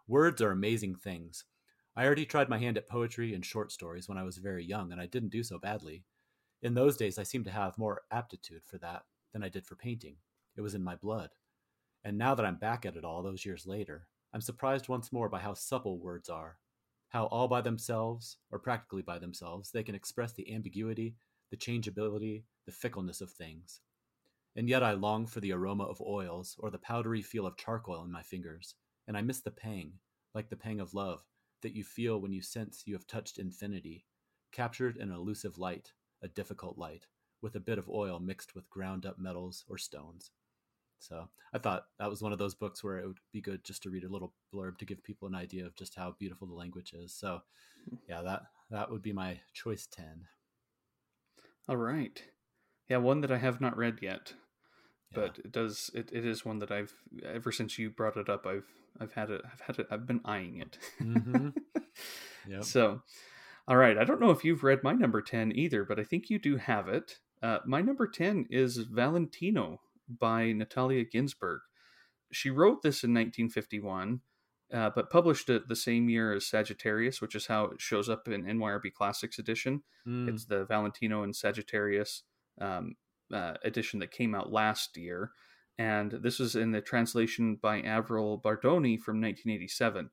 [0.08, 1.44] words are amazing things.
[1.98, 4.92] I already tried my hand at poetry and short stories when i was very young
[4.92, 6.04] and i didn't do so badly.
[6.62, 9.02] In those days, I seemed to have more aptitude for that
[9.36, 10.16] than I did for painting.
[10.56, 11.28] It was in my blood.
[12.04, 15.28] And now that I'm back at it all those years later, I'm surprised once more
[15.28, 16.56] by how supple words are.
[17.10, 21.16] How all by themselves, or practically by themselves, they can express the ambiguity,
[21.50, 23.80] the changeability, the fickleness of things.
[24.56, 28.04] And yet I long for the aroma of oils or the powdery feel of charcoal
[28.04, 28.74] in my fingers,
[29.06, 29.92] and I miss the pang,
[30.34, 31.26] like the pang of love,
[31.60, 34.06] that you feel when you sense you have touched infinity,
[34.50, 37.04] captured in an elusive light, a difficult light,
[37.42, 40.30] with a bit of oil mixed with ground up metals or stones.
[40.98, 43.82] So I thought that was one of those books where it would be good just
[43.82, 46.54] to read a little blurb to give people an idea of just how beautiful the
[46.54, 47.14] language is.
[47.14, 47.42] So
[48.08, 50.26] yeah, that that would be my choice ten.
[51.68, 52.22] All right.
[52.88, 54.32] Yeah, one that I have not read yet.
[55.12, 56.92] But it does it, it is one that I've
[57.24, 58.66] ever since you brought it up I've
[59.00, 60.78] I've had it I've had it I've been eyeing it.
[61.00, 61.48] Mm-hmm.
[62.48, 62.64] yep.
[62.64, 63.02] So
[63.68, 63.98] all right.
[63.98, 66.56] I don't know if you've read my number 10 either, but I think you do
[66.56, 67.18] have it.
[67.46, 71.60] Uh, my number 10 is Valentino by Natalia Ginzburg.
[72.32, 74.20] She wrote this in 1951,
[74.74, 78.26] uh, but published it the same year as Sagittarius, which is how it shows up
[78.26, 79.84] in NYRB Classics edition.
[80.08, 80.28] Mm.
[80.28, 82.24] It's the Valentino and Sagittarius
[82.60, 82.96] um,
[83.32, 85.30] uh, edition that came out last year.
[85.78, 90.10] And this is in the translation by Avril Bardoni from 1987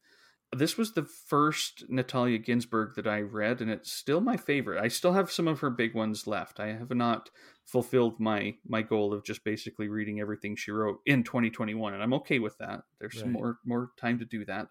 [0.54, 4.84] this was the first Natalia Ginzburg that I read, and it's still my favorite.
[4.84, 6.60] I still have some of her big ones left.
[6.60, 7.30] I have not
[7.66, 12.14] fulfilled my my goal of just basically reading everything she wrote in 2021, and I'm
[12.16, 12.84] okay with that.
[13.00, 13.32] There's right.
[13.32, 14.68] more more time to do that.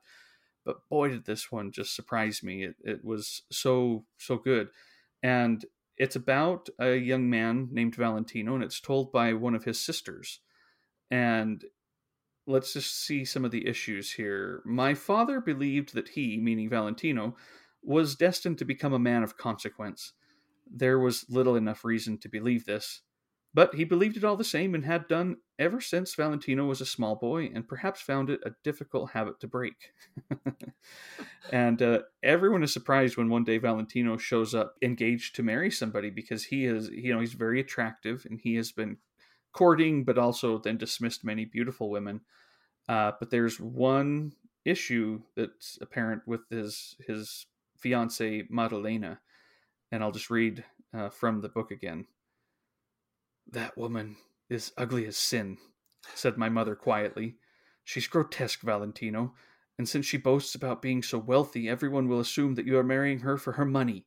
[0.65, 2.65] But boy, did this one just surprise me!
[2.65, 4.69] It it was so so good,
[5.23, 5.65] and
[5.97, 10.41] it's about a young man named Valentino, and it's told by one of his sisters.
[11.11, 11.65] And
[12.47, 14.63] let's just see some of the issues here.
[14.65, 17.37] My father believed that he, meaning Valentino,
[17.83, 20.13] was destined to become a man of consequence.
[20.71, 23.03] There was little enough reason to believe this,
[23.55, 26.87] but he believed it all the same and had done ever since Valentino was a
[26.87, 29.93] small boy, and perhaps found it a difficult habit to break.
[31.53, 36.11] and uh, everyone is surprised when one day Valentino shows up engaged to marry somebody
[36.11, 38.97] because he is, you know, he's very attractive and he has been
[39.53, 42.21] courting, but also then dismissed many beautiful women.
[42.89, 44.33] Uh, but there's one
[44.65, 49.21] issue that's apparent with his his fiancee Maddalena,
[49.91, 52.07] and I'll just read uh, from the book again.
[53.51, 54.17] That woman
[54.49, 55.59] is ugly as sin,
[56.15, 57.37] said my mother quietly.
[57.85, 59.35] She's grotesque, Valentino,
[59.79, 63.21] and since she boasts about being so wealthy, everyone will assume that you are marrying
[63.21, 64.07] her for her money.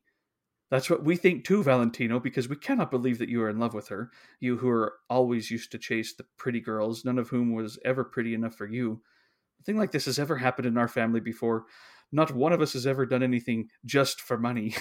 [0.70, 3.72] That's what we think too, Valentino, because we cannot believe that you are in love
[3.74, 7.54] with her, you who are always used to chase the pretty girls, none of whom
[7.54, 9.00] was ever pretty enough for you.
[9.60, 11.66] Nothing like this has ever happened in our family before.
[12.10, 14.74] Not one of us has ever done anything just for money.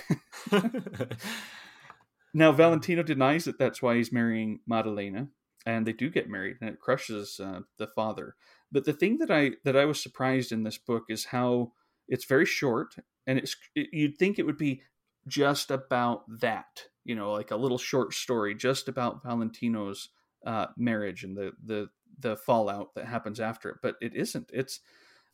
[2.33, 5.27] now, Valentino denies that that's why he's marrying Maddalena,
[5.65, 8.35] and they do get married, and it crushes uh, the father.
[8.71, 11.73] But the thing that I that I was surprised in this book is how
[12.07, 12.95] it's very short,
[13.25, 14.81] and it's it, you'd think it would be
[15.27, 20.09] just about that, you know, like a little short story just about Valentino's
[20.45, 23.77] uh, marriage and the the the fallout that happens after it.
[23.81, 24.49] But it isn't.
[24.53, 24.79] It's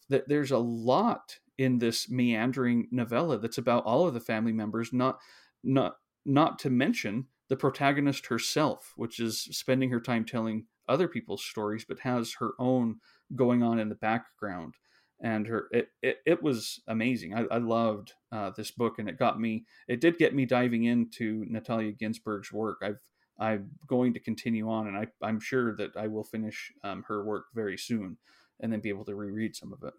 [0.09, 4.91] that there's a lot in this meandering novella that's about all of the family members,
[4.93, 5.19] not
[5.63, 11.43] not not to mention the protagonist herself, which is spending her time telling other people's
[11.43, 12.97] stories, but has her own
[13.35, 14.75] going on in the background.
[15.23, 17.35] And her, it, it, it was amazing.
[17.35, 19.65] I, I loved uh, this book, and it got me.
[19.87, 22.79] It did get me diving into Natalia Ginzburg's work.
[22.83, 22.99] I've
[23.39, 27.23] I'm going to continue on, and I, I'm sure that I will finish um, her
[27.23, 28.17] work very soon,
[28.59, 29.93] and then be able to reread some of it.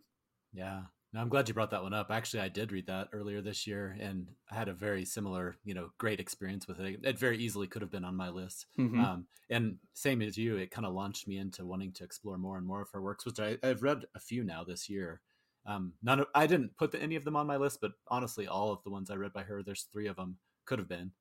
[0.52, 0.82] Yeah,
[1.12, 2.10] now, I'm glad you brought that one up.
[2.10, 5.74] Actually, I did read that earlier this year, and I had a very similar, you
[5.74, 7.00] know, great experience with it.
[7.02, 8.64] It very easily could have been on my list.
[8.78, 8.98] Mm-hmm.
[8.98, 12.56] Um, and same as you, it kind of launched me into wanting to explore more
[12.56, 15.20] and more of her works, which I, have read a few now this year.
[15.66, 18.46] Um, none of, I didn't put the, any of them on my list, but honestly,
[18.46, 21.12] all of the ones I read by her, there's three of them could have been.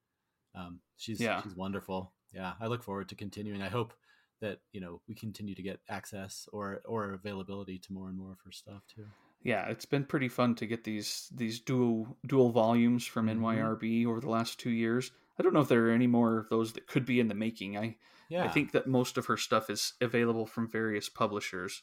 [0.55, 1.41] Um, she's yeah.
[1.41, 2.13] she's wonderful.
[2.33, 3.61] Yeah, I look forward to continuing.
[3.61, 3.93] I hope
[4.41, 8.31] that you know we continue to get access or or availability to more and more
[8.31, 9.05] of her stuff too
[9.43, 13.43] yeah, it's been pretty fun to get these these dual dual volumes from mm-hmm.
[13.43, 15.11] NYRB over the last two years.
[15.39, 17.35] I don't know if there are any more of those that could be in the
[17.35, 17.77] making.
[17.77, 17.97] I
[18.29, 18.45] yeah.
[18.45, 21.81] I think that most of her stuff is available from various publishers.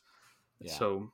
[0.60, 0.72] Yeah.
[0.72, 1.12] So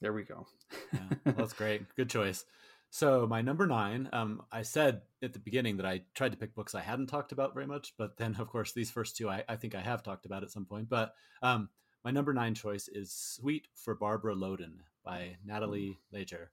[0.00, 0.46] there we go.
[0.92, 1.82] yeah, well, that's great.
[1.96, 2.44] Good choice.
[2.90, 6.54] So my number nine, um, I said at the beginning that I tried to pick
[6.54, 9.44] books I hadn't talked about very much, but then of course these first two I,
[9.48, 10.88] I think I have talked about at some point.
[10.88, 11.68] But um,
[12.04, 16.50] my number nine choice is Suite for Barbara Loden by Nathalie Leger,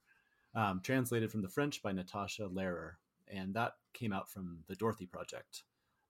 [0.54, 2.92] um, translated from the French by Natasha Lehrer.
[3.28, 5.64] And that came out from the Dorothy Project.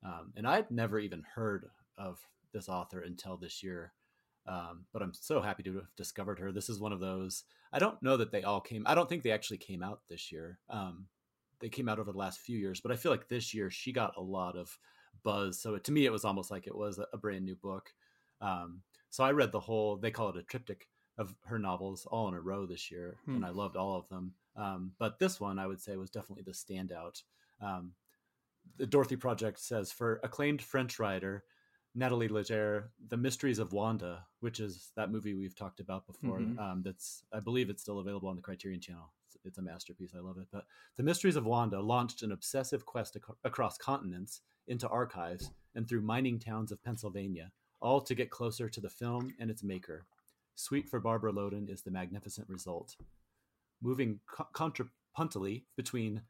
[0.04, 2.20] Um, and I'd never even heard of
[2.52, 3.92] this author until this year.
[4.46, 6.52] Um, but I'm so happy to have discovered her.
[6.52, 7.44] This is one of those.
[7.72, 8.84] I don't know that they all came.
[8.86, 10.58] I don't think they actually came out this year.
[10.68, 11.06] Um,
[11.60, 13.90] they came out over the last few years, but I feel like this year she
[13.90, 14.78] got a lot of
[15.22, 15.60] buzz.
[15.60, 17.94] So to me, it was almost like it was a, brand new book.
[18.42, 19.96] Um, so I read the whole.
[19.96, 20.86] They call it a triptych
[21.18, 23.36] of her novels all in a row this year, hmm.
[23.36, 24.34] and I loved all of them.
[24.56, 27.22] Um, but this one, I would say, was definitely the standout.
[27.60, 27.92] Um,
[28.76, 31.44] the Dorothy Project says for acclaimed French writer
[31.94, 36.40] Nathalie Leger, The Mysteries of Wanda, which is that movie we've talked about before.
[36.40, 36.58] Mm-hmm.
[36.58, 39.12] Um, that's I believe it's still available on the Criterion Channel.
[39.28, 40.12] It's, it's, a masterpiece.
[40.16, 40.48] I love it.
[40.50, 40.64] But
[40.96, 46.00] The Mysteries of Wanda launched an obsessive quest ac- across continents, into archives, and through
[46.00, 50.04] mining towns of Pennsylvania, all to get closer to the film and its maker.
[50.54, 52.96] Suite for Barbara Loden is the magnificent result.
[53.82, 56.22] Moving co- contrapuntally between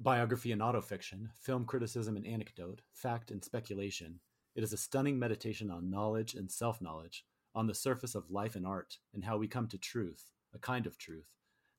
[0.00, 4.20] biography and autofiction, film criticism and anecdote, fact and speculation,
[4.54, 8.56] it is a stunning meditation on knowledge and self knowledge, on the surface of life
[8.56, 11.26] and art, and how we come to truth, a kind of truth,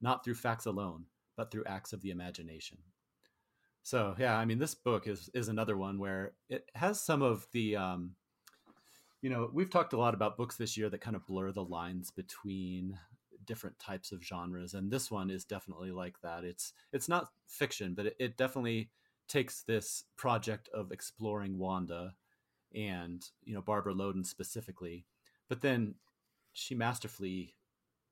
[0.02, 2.78] not through facts alone, but through acts of the imagination.
[3.84, 7.48] So yeah, I mean, this book is is another one where it has some of
[7.54, 8.16] the um,
[9.22, 11.64] you know, we've talked a lot about books this year that kind of blur the
[11.64, 12.98] lines between
[13.46, 16.44] different types of genres, and this one is definitely like that.
[16.44, 18.92] It's it's not fiction, but it, it definitely
[19.28, 22.14] takes this project of exploring Wanda
[22.74, 25.06] and you know Barbara Loden specifically,
[25.50, 25.96] but then
[26.54, 27.56] she masterfully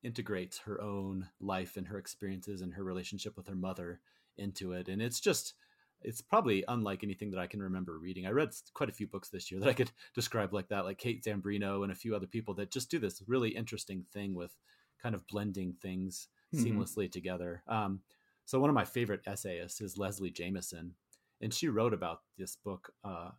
[0.03, 3.99] integrates her own life and her experiences and her relationship with her mother
[4.37, 5.53] into it, and it's just
[6.01, 8.25] it's probably unlike anything that I can remember reading.
[8.25, 10.97] I read quite a few books this year that I could describe like that, like
[10.97, 14.55] Kate Zambreno and a few other people that just do this really interesting thing with
[15.01, 16.65] kind of blending things mm-hmm.
[16.65, 17.63] seamlessly together.
[17.67, 18.01] Um,
[18.45, 20.93] so one of my favorite essayists is Leslie Jamison,
[21.41, 23.31] and she wrote about this book uh,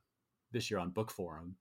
[0.52, 1.54] this year on Bookforum,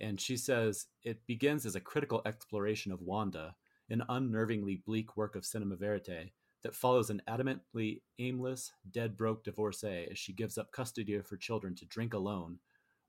[0.00, 3.56] and she says it begins as a critical exploration of Wanda,
[3.90, 6.30] an unnervingly bleak work of cinema verite
[6.62, 11.36] that follows an adamantly aimless, dead broke divorcee as she gives up custody of her
[11.36, 12.58] children to drink alone,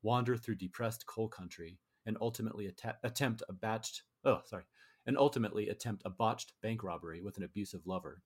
[0.02, 4.64] wander through depressed coal country, and ultimately att- attempt a batched oh sorry
[5.06, 8.22] and ultimately attempt a botched bank robbery with an abusive lover.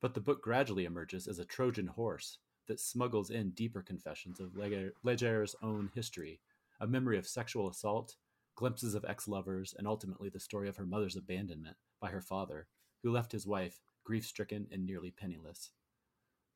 [0.00, 4.56] But the book gradually emerges as a Trojan horse that smuggles in deeper confessions of
[4.56, 6.40] Leger's own history,
[6.80, 8.16] a memory of sexual assault,
[8.54, 12.68] glimpses of ex lovers, and ultimately the story of her mother's abandonment by her father,
[13.02, 15.70] who left his wife grief stricken and nearly penniless.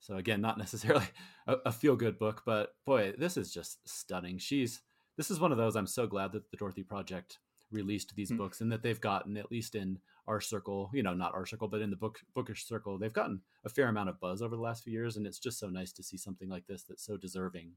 [0.01, 1.07] So, again, not necessarily
[1.47, 4.39] a, a feel good book, but boy, this is just stunning.
[4.39, 4.83] She's
[5.17, 7.39] this is one of those I'm so glad that the Dorothy Project
[7.71, 8.39] released these mm.
[8.39, 11.69] books and that they've gotten at least in our circle you know not our circle
[11.69, 14.63] but in the book bookish circle they've gotten a fair amount of buzz over the
[14.63, 17.17] last few years and it's just so nice to see something like this that's so
[17.17, 17.73] deserving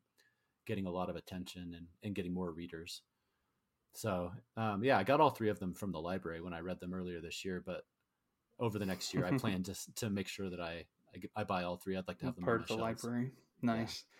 [0.65, 3.01] getting a lot of attention and, and getting more readers
[3.93, 6.79] so um, yeah i got all three of them from the library when i read
[6.79, 7.83] them earlier this year but
[8.61, 11.63] over the next year i plan to, to make sure that I, I, I buy
[11.63, 13.03] all three i'd like to have them part of the shelves.
[13.03, 14.11] library nice yeah.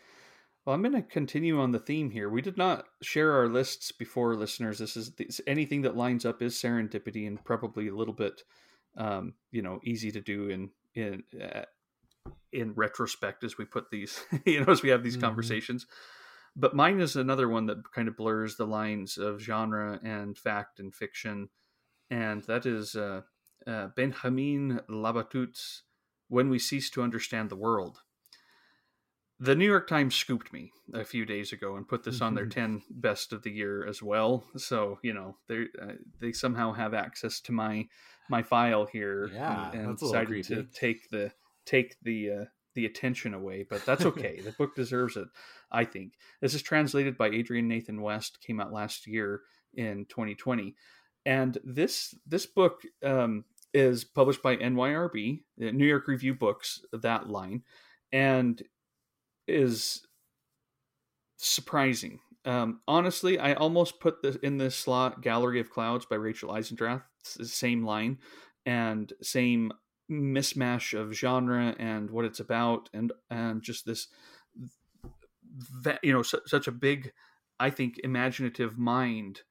[0.66, 2.30] Well, I'm going to continue on the theme here.
[2.30, 4.78] We did not share our lists before, listeners.
[4.78, 8.44] This is this, anything that lines up is serendipity and probably a little bit,
[8.96, 11.64] um, you know, easy to do in in uh,
[12.54, 15.26] in retrospect as we put these, you know, as we have these mm-hmm.
[15.26, 15.88] conversations.
[16.56, 20.80] But mine is another one that kind of blurs the lines of genre and fact
[20.80, 21.50] and fiction,
[22.12, 23.22] and that is uh,
[23.68, 25.84] uh, Benjamin Labatut's
[26.28, 28.02] "When We Cease to Understand the World."
[29.42, 32.46] the New York Times scooped me a few days ago and put this on their
[32.48, 34.44] 10 best of the year as well.
[34.56, 37.88] So, you know, they uh, they somehow have access to my
[38.30, 41.32] my file here yeah, and, and decided to take the
[41.66, 42.46] take the uh,
[42.76, 44.40] the attention away, but that's okay.
[44.42, 45.28] the book deserves it,
[45.72, 46.14] I think.
[46.40, 49.42] This is translated by Adrian Nathan West, came out last year
[49.74, 50.76] in 2020.
[51.26, 57.64] And this this book um, is published by NYRB, New York Review Books, that line.
[58.12, 58.62] And
[59.48, 60.06] is
[61.38, 62.20] surprising.
[62.46, 67.04] Um, honestly, I almost put this in this slot "Gallery of Clouds" by Rachel Eisendrath.
[67.24, 68.18] Same line
[68.66, 69.72] and same
[70.10, 74.08] mismatch of genre and what it's about, and and just this
[75.84, 77.12] that you know su- such a big,
[77.60, 79.42] I think, imaginative mind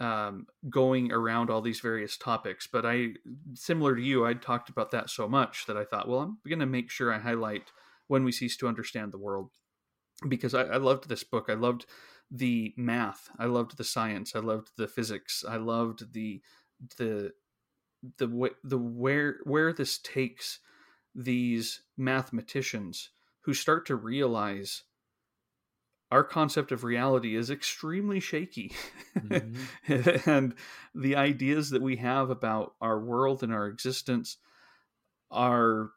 [0.00, 2.66] um, going around all these various topics.
[2.70, 3.10] But I,
[3.54, 6.58] similar to you, I talked about that so much that I thought, well, I'm going
[6.58, 7.70] to make sure I highlight
[8.08, 9.50] when we cease to understand the world
[10.28, 11.46] because I, I, loved this book.
[11.48, 11.86] I loved
[12.30, 13.30] the math.
[13.38, 14.34] I loved the science.
[14.34, 15.44] I loved the physics.
[15.48, 16.42] I loved the
[16.98, 17.32] the
[18.18, 20.58] the the where where this takes
[21.14, 23.10] these mathematicians
[23.44, 24.82] who start to realize
[26.10, 28.72] our concept of reality is extremely shaky
[29.18, 30.30] mm-hmm.
[30.30, 30.54] and
[30.94, 34.36] the ideas that we have about our world and our existence
[35.30, 35.90] are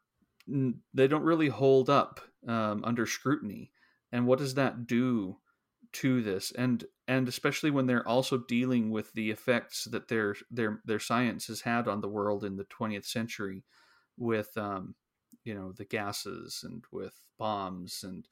[0.93, 3.71] they don't really hold up um, under scrutiny.
[4.11, 5.37] And what does that do
[5.93, 6.51] to this?
[6.51, 11.47] And and especially when they're also dealing with the effects that their their their science
[11.47, 13.63] has had on the world in the 20th century,
[14.17, 14.95] with um,
[15.43, 18.27] you know the gases and with bombs and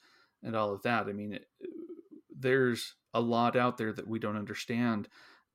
[0.45, 1.08] and all of that.
[1.08, 1.45] I mean, it,
[2.38, 5.10] there's a lot out there that we don't understand,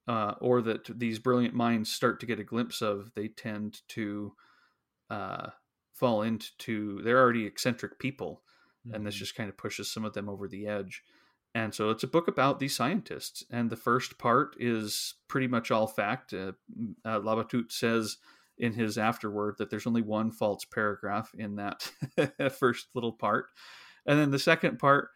[0.06, 3.12] uh, or that these brilliant minds start to get a glimpse of.
[3.14, 4.34] They tend to
[5.08, 5.50] uh,
[6.00, 8.42] fall into they're already eccentric people
[8.86, 8.94] mm-hmm.
[8.94, 9.20] and this mm-hmm.
[9.20, 11.02] just kind of pushes some of them over the edge
[11.54, 15.70] and so it's a book about these scientists and the first part is pretty much
[15.70, 16.52] all fact uh,
[17.04, 18.16] uh, labatut says
[18.56, 21.90] in his afterword that there's only one false paragraph in that
[22.58, 23.46] first little part
[24.06, 25.08] and then the second part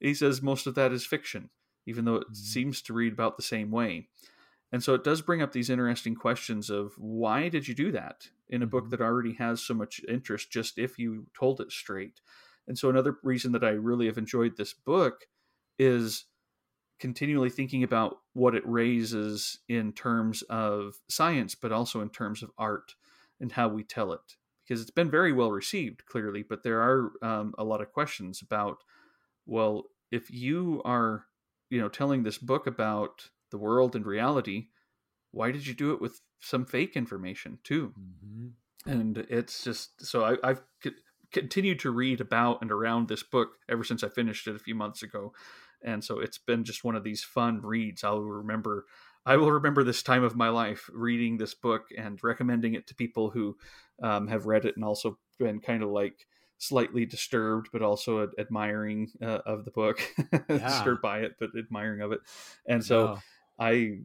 [0.00, 1.50] he says most of that is fiction
[1.86, 2.34] even though it mm-hmm.
[2.34, 4.08] seems to read about the same way
[4.72, 8.28] and so it does bring up these interesting questions of why did you do that
[8.48, 8.90] in a book mm-hmm.
[8.90, 12.20] that already has so much interest just if you told it straight.
[12.66, 15.26] And so another reason that I really have enjoyed this book
[15.78, 16.24] is
[17.00, 22.50] continually thinking about what it raises in terms of science, but also in terms of
[22.56, 22.94] art
[23.40, 24.36] and how we tell it.
[24.64, 28.40] Because it's been very well received, clearly, but there are um, a lot of questions
[28.40, 28.78] about,
[29.44, 31.24] well, if you are,
[31.68, 34.68] you know, telling this book about the world and reality,
[35.32, 37.92] why did you do it with some fake information too?
[37.98, 38.90] Mm-hmm.
[38.90, 40.62] And it's just so I, I've
[41.32, 44.74] continued to read about and around this book ever since I finished it a few
[44.74, 45.32] months ago,
[45.82, 48.04] and so it's been just one of these fun reads.
[48.04, 48.84] I'll remember.
[49.24, 52.94] I will remember this time of my life reading this book and recommending it to
[52.94, 53.56] people who
[54.02, 56.26] um, have read it and also been kind of like
[56.58, 60.00] slightly disturbed but also admiring uh, of the book
[60.32, 60.58] yeah.
[60.58, 62.20] disturbed by it but admiring of it
[62.66, 63.18] and so
[63.58, 63.98] I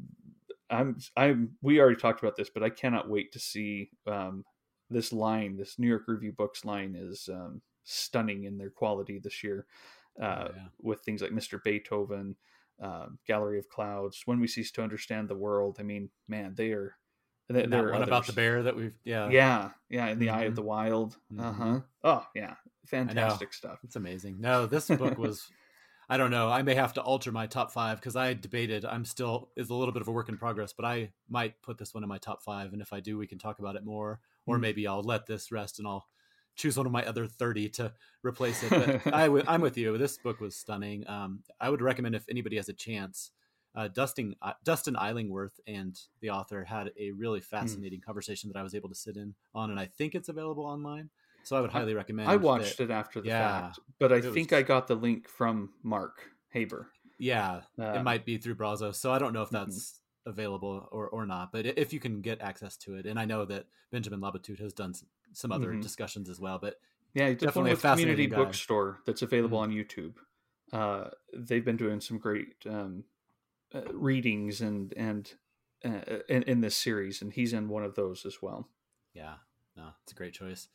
[0.69, 4.43] I'm I'm we already talked about this, but I cannot wait to see um,
[4.89, 5.57] this line.
[5.57, 9.65] This New York Review Books line is um, stunning in their quality this year,
[10.21, 10.63] uh, yeah.
[10.81, 11.63] with things like Mr.
[11.63, 12.35] Beethoven,
[12.81, 15.77] uh, Gallery of Clouds, When We Cease to Understand the World.
[15.79, 16.95] I mean, man, they are.
[17.49, 20.53] They, that one about the bear that we've yeah Yeah, yeah, in the Eye of
[20.53, 20.55] Mhm.
[20.57, 21.17] the Wild.
[21.31, 21.39] Mhm.
[21.39, 21.81] Uh huh.
[22.03, 22.55] Oh yeah,
[22.85, 23.79] fantastic stuff.
[23.83, 24.41] It's amazing.
[24.41, 25.49] No, this book was.
[26.09, 26.49] I don't know.
[26.49, 28.85] I may have to alter my top five because I debated.
[28.85, 31.77] I'm still is a little bit of a work in progress, but I might put
[31.77, 32.71] this one in my top five.
[32.71, 34.21] And if I do, we can talk about it more.
[34.45, 34.61] Or Mm.
[34.61, 36.07] maybe I'll let this rest and I'll
[36.57, 37.93] choose one of my other thirty to
[38.23, 38.69] replace it.
[38.69, 39.97] But I w- I'm with you.
[39.97, 41.07] This book was stunning.
[41.07, 43.31] Um, I would recommend if anybody has a chance.
[43.75, 48.63] Uh, Dustin uh, Dustin Illingworth and the author had a really fascinating conversation that I
[48.63, 51.09] was able to sit in on, and I think it's available online.
[51.43, 52.27] So I would highly recommend.
[52.29, 54.95] I watched that- it after the Yeah, fact, but I think was- I got the
[54.95, 56.89] link from Mark Haber.
[57.19, 59.65] Yeah, it Um, might be through Brazos, so I don't know if Mhm.
[59.65, 61.51] that's available or, or not.
[61.51, 64.73] But if you can get access to it, and I know that Benjamin Labatut has
[64.73, 64.93] done
[65.33, 65.81] some other Mhm.
[65.81, 66.59] discussions as well.
[66.59, 66.79] But
[67.13, 68.35] Yeah, Definitely a Community fascinating guy.
[68.37, 69.61] Bookstore that's available Mhm.
[69.61, 70.15] on YouTube.
[70.71, 73.05] Uh, they've been doing some great um,
[73.73, 75.33] uh, readings and and
[75.85, 78.69] uh, in, in this series, and he's in one of those as well.
[79.13, 79.37] yeah,
[79.75, 80.67] no, it's a great choice.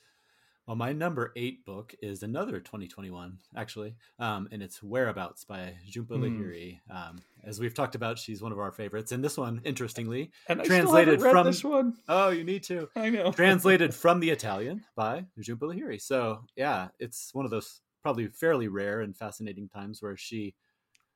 [0.66, 6.10] Well, my number eight book is another 2021, actually, um, and it's Whereabouts by Jhumpa
[6.10, 6.38] Mm.
[6.38, 6.80] Lahiri.
[6.88, 10.62] Um, as we've talked about, she's one of our favorites, and this one, interestingly, And
[10.62, 11.94] Translated from- this one.
[12.08, 12.88] oh, you need to.
[12.94, 13.32] I know.
[13.32, 16.00] translated from the Italian by Jhumpa Lahiri.
[16.00, 20.54] So yeah, it's one of those probably fairly rare and fascinating times where she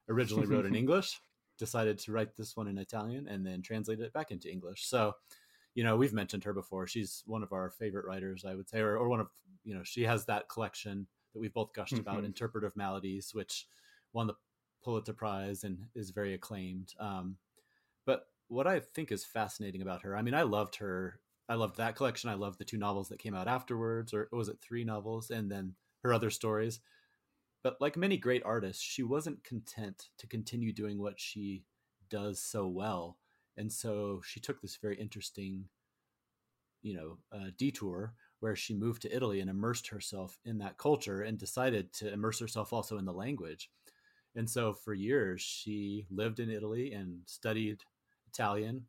[0.08, 1.20] originally wrote in English,
[1.56, 4.84] decided to write this one in Italian, and then translated it back into English.
[4.86, 5.14] So,
[5.76, 6.86] you know, we've mentioned her before.
[6.88, 9.28] She's one of our favorite writers, I would say, or, or one of
[9.62, 12.26] you know, she has that collection that we've both gushed about, Mhm.
[12.26, 13.68] Interpreter of Maladies, which
[14.12, 14.34] won the
[14.82, 16.94] Pulitzer Prize and is very acclaimed.
[16.98, 17.36] Um,
[18.06, 21.20] but what I think is fascinating about her, I mean, I loved her.
[21.48, 22.30] I loved that collection.
[22.30, 25.50] I loved the two novels that came out afterwards, or was it three novels, and
[25.50, 26.80] then her other stories.
[27.62, 31.64] But like many great artists, she wasn't content to continue doing what she
[32.08, 33.18] does so well,
[33.56, 35.64] and so she took this very interesting,
[36.82, 41.22] you know, uh, detour where she moved to Italy and immersed herself in that culture,
[41.22, 43.70] and decided to immerse herself also in the language.
[44.34, 47.78] And so for years, she lived in Italy and studied
[48.28, 48.84] Italian.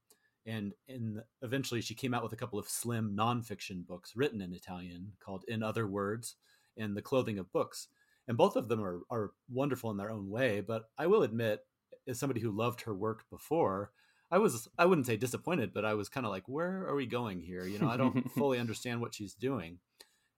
[0.46, 4.54] And in eventually, she came out with a couple of slim nonfiction books written in
[4.54, 6.36] Italian called In Other Words
[6.78, 7.88] and The Clothing of Books.
[8.28, 10.60] And both of them are, are wonderful in their own way.
[10.60, 11.62] But I will admit,
[12.08, 13.92] as somebody who loved her work before,
[14.30, 17.06] I was, I wouldn't say disappointed, but I was kind of like, where are we
[17.06, 17.66] going here?
[17.66, 19.80] You know, I don't fully understand what she's doing.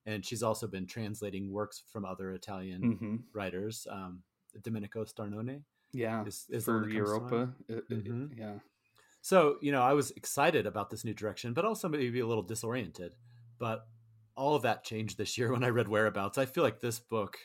[0.05, 3.87] And she's also been translating works from other Italian hmm writers.
[3.89, 4.23] Um,
[4.63, 5.61] Domenico Starnone
[5.91, 7.31] Yeah, is, is for that comes to mind.
[7.31, 7.53] Europa.
[7.91, 8.37] Mhm.
[8.37, 8.59] Yeah.
[9.21, 12.43] So, you know, I was excited about this new direction, but also maybe a little
[12.43, 13.11] disoriented.
[13.59, 13.85] But
[14.35, 16.37] all of that changed this year when I read Whereabouts.
[16.37, 17.37] I feel like this book,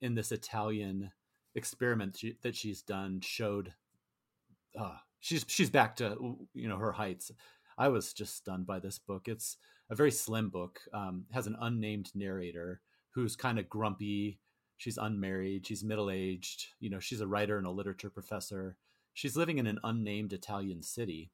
[0.00, 1.12] in this Italian
[1.54, 3.74] experiment she, that she's done, showed
[4.78, 4.96] uh,
[5.26, 7.30] she's she's back to you know her heights.
[7.78, 9.28] I was just stunned by this book.
[9.28, 9.56] It's
[9.90, 10.80] a very slim book.
[10.92, 14.38] Um, has an unnamed narrator who's kind of grumpy.
[14.78, 15.66] She's unmarried.
[15.66, 16.66] She's middle aged.
[16.80, 18.76] You know, she's a writer and a literature professor
[19.16, 21.32] she's living in an unnamed Italian city.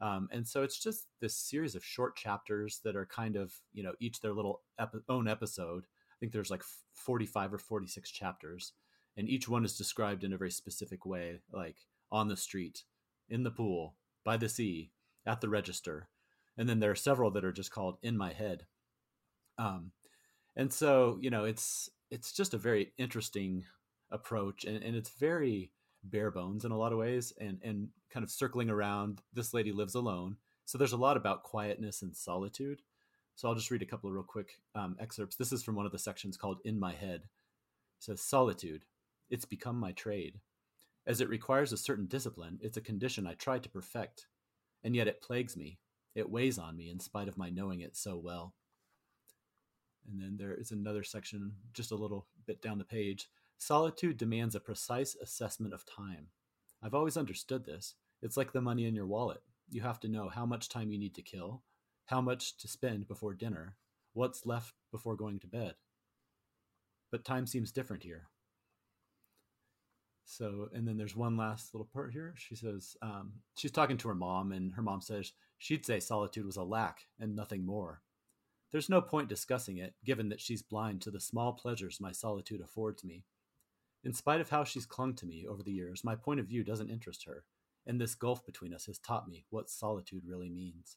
[0.00, 3.82] Um, and so it's just this series of short chapters that are kind of, you
[3.82, 4.62] know, each their little
[5.08, 5.84] own episode.
[5.84, 6.64] I think there's like
[6.94, 8.72] 45 or 46 chapters,
[9.18, 11.76] and each one is described in a very specific way, like
[12.10, 12.84] on the street,
[13.30, 14.90] in the pool, by the sea,
[15.26, 16.08] at the register.
[16.56, 18.66] And then there are several that are just called in my head.
[19.56, 19.92] Um,
[20.56, 23.64] and so, you know, it's it's just a very interesting
[24.10, 25.70] approach, and, and it's very
[26.02, 29.72] bare bones in a lot of ways and and kind of circling around this lady
[29.72, 30.36] lives alone.
[30.64, 32.82] So there's a lot about quietness and solitude.
[33.36, 35.36] So i'll just read a couple of real quick um, excerpts.
[35.36, 37.22] This is from one of the sections called in my head.
[37.22, 38.84] It says solitude.
[39.30, 40.40] It's become my trade
[41.10, 44.26] as it requires a certain discipline it's a condition i try to perfect
[44.84, 45.78] and yet it plagues me
[46.14, 48.54] it weighs on me in spite of my knowing it so well
[50.08, 53.28] and then there is another section just a little bit down the page
[53.62, 56.28] Solitude demands a precise assessment of time.
[56.82, 57.94] I've always understood this.
[58.22, 59.42] It's like the money in your wallet.
[59.68, 61.62] You have to know how much time you need to kill,
[62.06, 63.76] how much to spend before dinner,
[64.14, 65.74] what's left before going to bed.
[67.10, 68.28] But time seems different here.
[70.30, 72.34] So, and then there's one last little part here.
[72.36, 76.46] She says, um, she's talking to her mom, and her mom says she'd say solitude
[76.46, 78.02] was a lack and nothing more.
[78.70, 82.60] There's no point discussing it, given that she's blind to the small pleasures my solitude
[82.60, 83.24] affords me.
[84.04, 86.62] In spite of how she's clung to me over the years, my point of view
[86.62, 87.42] doesn't interest her,
[87.84, 90.96] and this gulf between us has taught me what solitude really means.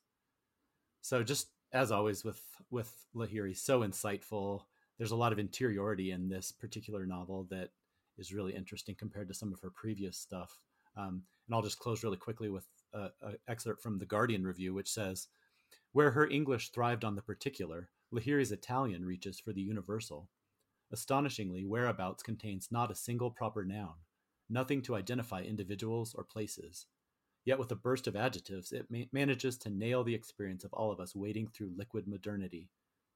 [1.01, 4.65] So, just as always with with Lahiri, so insightful.
[4.99, 7.71] There's a lot of interiority in this particular novel that
[8.17, 10.59] is really interesting compared to some of her previous stuff.
[10.95, 13.11] Um, and I'll just close really quickly with an
[13.47, 15.27] excerpt from the Guardian review, which says,
[15.91, 20.29] "Where her English thrived on the particular, Lahiri's Italian reaches for the universal.
[20.91, 23.95] Astonishingly, whereabouts contains not a single proper noun,
[24.47, 26.85] nothing to identify individuals or places.
[27.45, 30.91] Yet, with a burst of adjectives, it ma- manages to nail the experience of all
[30.91, 32.69] of us wading through liquid modernity,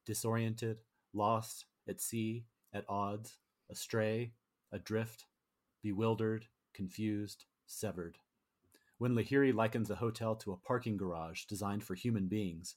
[0.06, 0.80] disoriented,
[1.14, 3.38] lost, at sea, at odds,
[3.70, 4.34] astray,
[4.72, 5.26] adrift,
[5.82, 8.18] bewildered, confused, severed.
[8.97, 12.76] When Lahiri likens a hotel to a parking garage designed for human beings,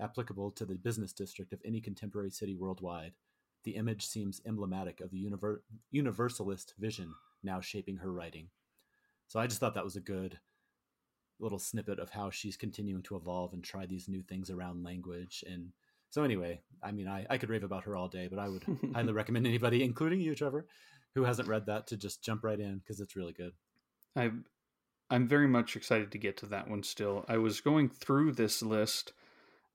[0.00, 3.12] applicable to the business district of any contemporary city worldwide,
[3.64, 8.48] the image seems emblematic of the univer- universalist vision now shaping her writing.
[9.28, 10.38] So I just thought that was a good
[11.40, 15.44] little snippet of how she's continuing to evolve and try these new things around language.
[15.48, 15.72] And
[16.10, 18.64] so, anyway, I mean, I, I could rave about her all day, but I would
[18.94, 20.66] highly recommend anybody, including you, Trevor,
[21.14, 23.52] who hasn't read that, to just jump right in because it's really good.
[24.16, 24.30] I,
[25.10, 27.24] I'm very much excited to get to that one still.
[27.28, 29.12] I was going through this list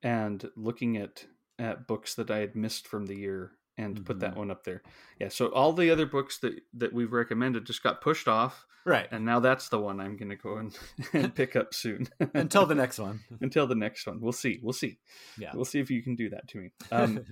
[0.04, 1.26] and looking at
[1.60, 4.04] at books that I had missed from the year and mm-hmm.
[4.04, 4.40] put that mm-hmm.
[4.40, 4.84] one up there.
[5.20, 8.66] Yeah, so all the other books that that we've recommended just got pushed off.
[8.88, 9.08] Right.
[9.12, 10.78] And now that's the one I'm going to go and,
[11.14, 12.08] and pick up soon.
[12.34, 13.20] Until the next one.
[13.42, 14.22] Until the next one.
[14.22, 14.62] We'll see.
[14.64, 14.98] We'll see.
[15.38, 15.52] Yeah.
[15.54, 16.72] We'll see if you can do that to me.
[16.92, 17.26] Um,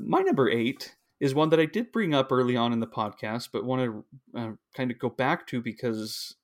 [0.00, 3.48] my number 8 is one that I did bring up early on in the podcast
[3.52, 4.04] but want to
[4.38, 6.36] uh, kind of go back to because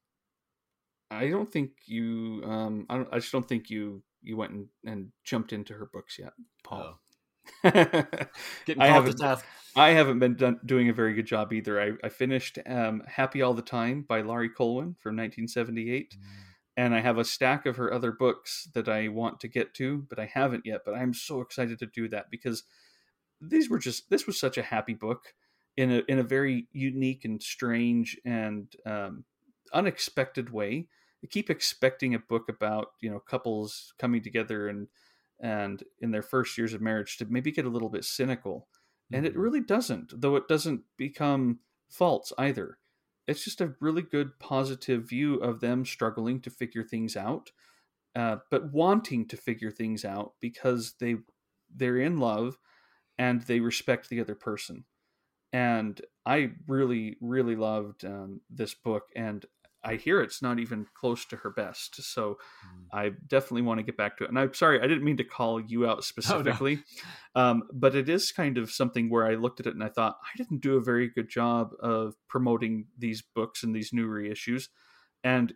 [1.11, 5.09] I don't think you um I, I just don't think you you went and, and
[5.23, 6.33] jumped into her books yet,
[6.65, 6.99] Paul.
[7.65, 7.71] Oh.
[8.65, 9.23] Getting I haven't.
[9.77, 11.81] I haven't been done, doing a very good job either.
[11.81, 16.15] I, I finished um, Happy All the Time by Laurie Colwin from 1978.
[16.15, 16.23] Mm.
[16.77, 20.07] And I have a stack of her other books that I want to get to,
[20.09, 20.83] but I haven't yet.
[20.85, 22.65] But I'm so excited to do that because
[23.49, 25.35] these were just, this was such a happy book
[25.77, 29.25] in a, in a very unique and strange and um,
[29.73, 30.89] unexpected way.
[31.23, 34.89] I keep expecting a book about, you know, couples coming together and,
[35.41, 38.69] and in their first years of marriage to maybe get a little bit cynical.
[39.07, 39.17] Mm-hmm.
[39.17, 39.41] And it mm-hmm.
[39.41, 42.79] really doesn't, though it doesn't become false either.
[43.27, 47.53] It's just a really good positive view of them struggling to figure things out,
[48.15, 51.17] uh, but wanting to figure things out because they
[51.75, 52.59] they're in love
[53.19, 54.85] and they respect the other person.
[55.53, 59.45] And I really, really loved um, this book, and
[59.85, 62.03] I hear it's not even close to her best.
[62.03, 62.87] So mm.
[62.91, 64.31] I definitely want to get back to it.
[64.31, 67.41] And I'm sorry, I didn't mean to call you out specifically, oh, no.
[67.43, 70.17] um, but it is kind of something where I looked at it and I thought
[70.23, 74.69] I didn't do a very good job of promoting these books and these new reissues.
[75.23, 75.53] And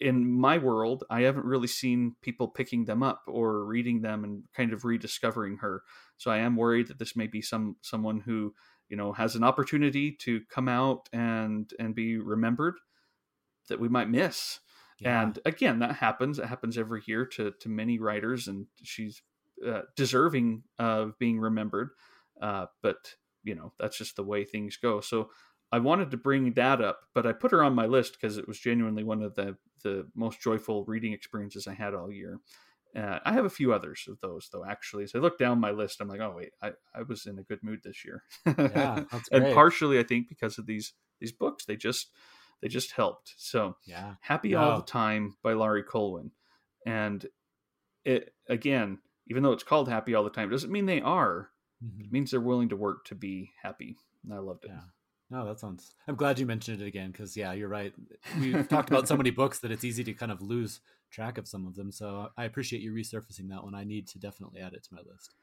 [0.00, 4.44] in my world, I haven't really seen people picking them up or reading them and
[4.54, 5.82] kind of rediscovering her.
[6.16, 8.54] So I am worried that this may be some someone who
[8.88, 12.74] you know has an opportunity to come out and and be remembered
[13.68, 14.60] that we might miss.
[15.00, 15.22] Yeah.
[15.22, 16.38] And again, that happens.
[16.38, 19.22] It happens every year to to many writers, and she's
[19.66, 21.90] uh, deserving of being remembered.
[22.40, 23.14] Uh, but
[23.44, 25.00] you know, that's just the way things go.
[25.00, 25.30] So
[25.74, 28.46] I wanted to bring that up, but I put her on my list because it
[28.46, 32.38] was genuinely one of the the most joyful reading experiences I had all year.
[32.96, 34.64] Uh, I have a few others of those though.
[34.64, 37.40] Actually, as I look down my list, I'm like, oh wait, I, I was in
[37.40, 38.22] a good mood this year.
[38.46, 39.02] yeah,
[39.32, 42.12] and partially, I think because of these these books, they just
[42.62, 43.34] they just helped.
[43.36, 46.30] So yeah, happy all the time by Laurie Colwin,
[46.86, 47.26] and
[48.04, 51.50] it again, even though it's called Happy All the Time, doesn't mean they are.
[51.84, 52.00] Mm-hmm.
[52.04, 53.96] It means they're willing to work to be happy.
[54.22, 54.70] And I loved it.
[54.70, 54.80] Yeah.
[55.30, 55.94] No, that sounds.
[56.06, 57.92] I'm glad you mentioned it again because yeah, you're right.
[58.38, 61.48] We've talked about so many books that it's easy to kind of lose track of
[61.48, 61.90] some of them.
[61.90, 63.74] So I appreciate you resurfacing that one.
[63.74, 65.34] I need to definitely add it to my list.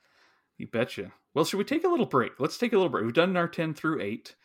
[0.58, 1.12] You betcha.
[1.34, 2.34] Well, should we take a little break?
[2.40, 3.06] Let's take a little break.
[3.06, 4.36] We've done our ten through eight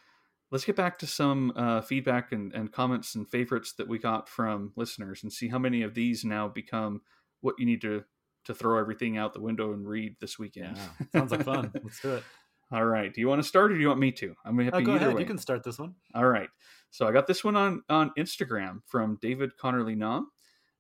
[0.51, 4.29] let's get back to some uh, feedback and, and comments and favorites that we got
[4.29, 7.03] from listeners and see how many of these now become
[7.41, 8.05] what you need to
[8.45, 10.77] to throw everything out the window and read this weekend.
[10.77, 11.73] Yeah, sounds like fun.
[11.83, 12.23] Let's do it.
[12.73, 13.13] All right.
[13.13, 14.35] Do you want to start or do you want me to?
[14.45, 15.15] I'm happy oh, go either ahead.
[15.15, 15.21] way.
[15.21, 15.95] You can start this one.
[16.15, 16.49] All right.
[16.91, 20.25] So I got this one on on Instagram from David Connerley Nahm,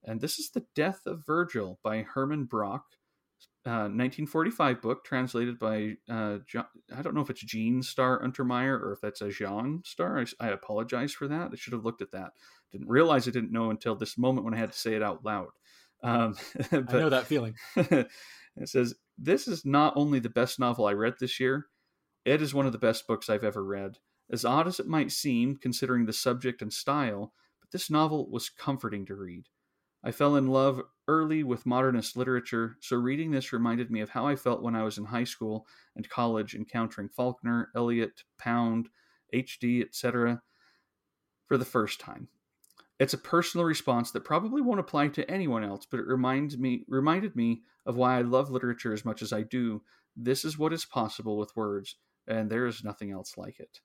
[0.04, 2.84] and this is the Death of Virgil by Hermann Broch.
[3.64, 6.66] 1945 uh, book translated by uh, John,
[6.96, 10.20] I don't know if it's Jean Starr Untermeyer or if that's a Jean Starr.
[10.20, 11.50] I, I, apologize for that.
[11.52, 12.30] I should have looked at that.
[12.70, 15.24] Didn't realize I didn't know until this moment when I had to say it out
[15.24, 15.48] loud.
[16.02, 16.36] Um,
[16.70, 17.54] but, I know that feeling.
[17.76, 18.08] it
[18.66, 21.66] says this is not only the best novel I read this year,
[22.26, 23.98] it is one of the best books I've ever read.
[24.30, 28.48] As odd as it might seem, considering the subject and style, but this novel was
[28.50, 29.44] comforting to read.
[30.02, 34.26] I fell in love early with modernist literature, so reading this reminded me of how
[34.26, 38.88] I felt when I was in high school and college encountering Faulkner, Eliot, Pound,
[39.32, 40.42] HD, etc.
[41.46, 42.26] for the first time.
[42.98, 46.84] It's a personal response that probably won't apply to anyone else, but it reminds me
[46.88, 49.82] reminded me of why I love literature as much as I do.
[50.16, 51.96] This is what is possible with words,
[52.28, 53.80] and there is nothing else like it.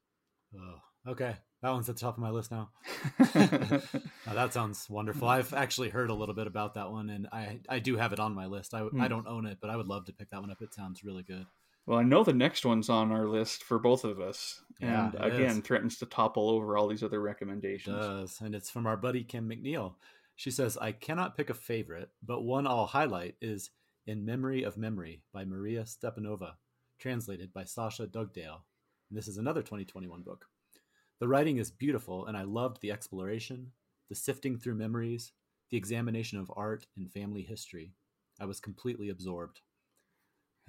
[0.57, 1.35] Oh, okay.
[1.61, 2.69] That one's at the top of my list now.
[3.19, 5.27] oh, that sounds wonderful.
[5.27, 5.39] Mm-hmm.
[5.39, 8.19] I've actually heard a little bit about that one, and I I do have it
[8.19, 8.73] on my list.
[8.73, 9.09] I I mm.
[9.09, 10.61] don't own it, but I would love to pick that one up.
[10.61, 11.45] It sounds really good.
[11.85, 15.33] Well, I know the next one's on our list for both of us, Yeah, and
[15.33, 15.59] again is.
[15.59, 17.95] threatens to topple over all these other It recommendations.
[17.95, 19.95] does, and it's from our buddy Kim McNeil.
[20.35, 23.69] She says, "I cannot pick a favorite, but one I'll highlight is
[24.07, 26.53] In Memory of Memory by Maria Stepanova,
[27.01, 28.63] translated by Sasha Dugdale.
[29.09, 30.45] And this is another 2021 book.
[31.19, 33.71] The writing is beautiful, and I loved the exploration,
[34.09, 35.33] the sifting through memories,
[35.69, 37.93] the examination of art and family history.
[38.39, 39.61] I was completely absorbed.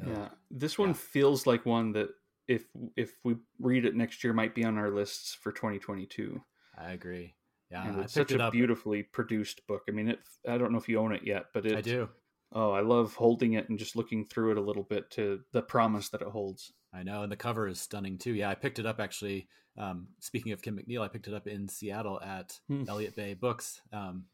[0.03, 0.95] Uh, Yeah, this one yeah.
[0.95, 2.09] feels like one that
[2.49, 2.65] if
[2.97, 6.41] if we read it next year might be on our lists for 2022.
[6.77, 7.35] I agree.
[7.71, 9.83] Yeah, and it's such a beautifully produced book.
[9.89, 10.21] I mean, it.
[10.47, 11.77] I don't know if you own it yet, but it.
[11.77, 12.09] I do.
[12.55, 15.63] Oh, I love holding it and just looking through it a little bit to the
[15.63, 16.73] promise that it holds.
[16.93, 18.35] I know, and the cover is stunning too.
[18.35, 19.49] Yeah, I picked it up actually.
[19.79, 22.85] Um, speaking of Kim McNeil, I picked it up in Seattle at Hmm.
[22.87, 23.81] Elliott Bay Books.
[23.93, 24.27] Um,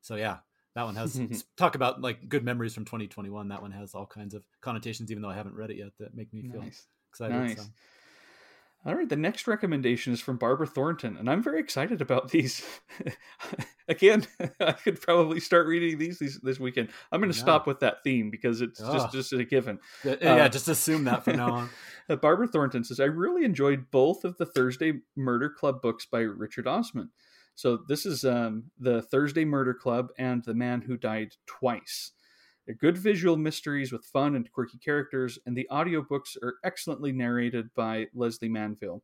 [0.00, 0.38] so yeah,
[0.74, 1.20] that one has
[1.58, 3.48] talk about like good memories from 2021.
[3.48, 6.14] That one has all kinds of connotations, even though I haven't read it yet, that
[6.14, 6.86] make me feel Nice.
[7.10, 7.34] excited.
[7.36, 7.56] Nice.
[7.58, 7.64] So.
[8.86, 12.62] All right, the next recommendation is from Barbara Thornton, and I'm very excited about these.
[13.88, 14.26] Again,
[14.60, 16.90] I could probably start reading these this, this weekend.
[17.10, 17.42] I'm going to know.
[17.42, 19.78] stop with that theme because it's just just a given.
[20.04, 21.70] Yeah, yeah, Uh, just assume that from now on.
[22.06, 26.20] Uh, Barbara Thornton says, I really enjoyed both of the Thursday Murder Club books by
[26.20, 27.08] Richard Osman.
[27.54, 32.12] So this is um, the Thursday Murder Club and The Man Who Died Twice.
[32.66, 37.68] They're good visual mysteries with fun and quirky characters, and the audiobooks are excellently narrated
[37.74, 39.02] by Lesley Manville.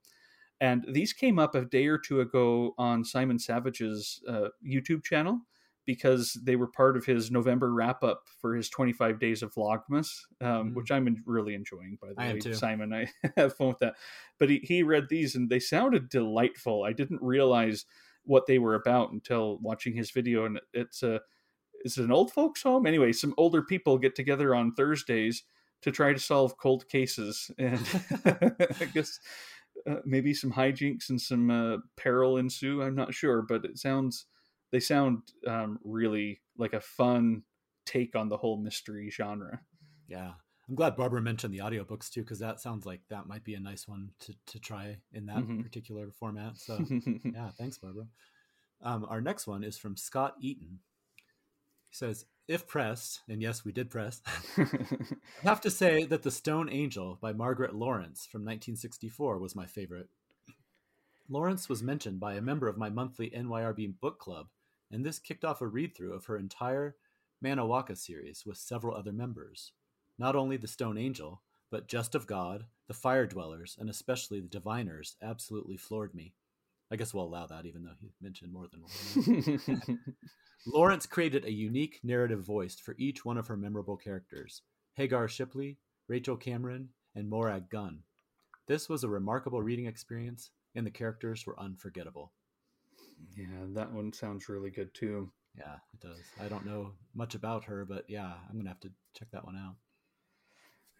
[0.61, 5.40] And these came up a day or two ago on Simon Savidge's uh, YouTube channel
[5.86, 10.08] because they were part of his November wrap up for his 25 days of Vlogmas,
[10.40, 10.74] um, Mhm.
[10.74, 12.54] which I'm really enjoying, by the I way, too.
[12.54, 12.92] Simon.
[12.92, 13.96] I have fun with that.
[14.38, 16.84] But he, he read these and they sounded delightful.
[16.84, 17.86] I didn't realize
[18.24, 20.44] what they were about until watching his video.
[20.44, 21.20] And it's a,
[21.84, 22.86] is it an old folks home?
[22.86, 25.42] Anyway, some older people get together on Thursdays
[25.82, 27.50] to try to solve cold cases.
[27.58, 27.80] And
[28.80, 29.18] I guess
[29.88, 32.82] uh, maybe some hijinks and some uh, peril ensue.
[32.82, 34.26] I'm not sure, but it sounds
[34.72, 37.42] they sound um, really like a fun
[37.86, 39.60] take on the whole mystery genre.
[40.06, 40.32] Yeah.
[40.68, 43.60] I'm glad Barbara mentioned the audiobooks too, because that sounds like that might be a
[43.60, 45.62] nice one to, to try in that Mhm.
[45.64, 46.58] particular format.
[46.58, 46.78] So
[47.24, 48.06] yeah, thanks, Barbara.
[48.82, 50.78] Um, our next one is from Scott Eaton.
[51.91, 54.22] He says, if pressed, and yes, we did press,
[54.57, 54.66] I
[55.43, 60.09] have to say that The Stone Angel by Margaret Laurence from 1964 was my favorite.
[61.28, 64.49] Laurence was mentioned by a member of my monthly NYRB book club,
[64.91, 66.97] and this kicked off a read through of her entire
[67.45, 69.72] Manawaka series with several other members.
[70.18, 74.49] Not only The Stone Angel, but Jest of God, The Fire Dwellers, and especially The
[74.49, 76.34] Diviners absolutely floored me.
[76.93, 79.99] I guess we'll allow that, even though he mentioned more than one.
[80.66, 84.62] Laurence created a unique narrative voice for each one of her memorable characters
[84.95, 85.78] Hagar Shipley,
[86.09, 88.01] Rachel Cameron, and Morag Gunn.
[88.66, 92.32] This was a remarkable reading experience, and the characters were unforgettable.
[93.36, 95.30] yeah, that one sounds really good too.
[95.57, 96.20] Yeah, it does.
[96.41, 99.45] I don't know much about her, but yeah, I'm going to have to check that
[99.45, 99.76] one out.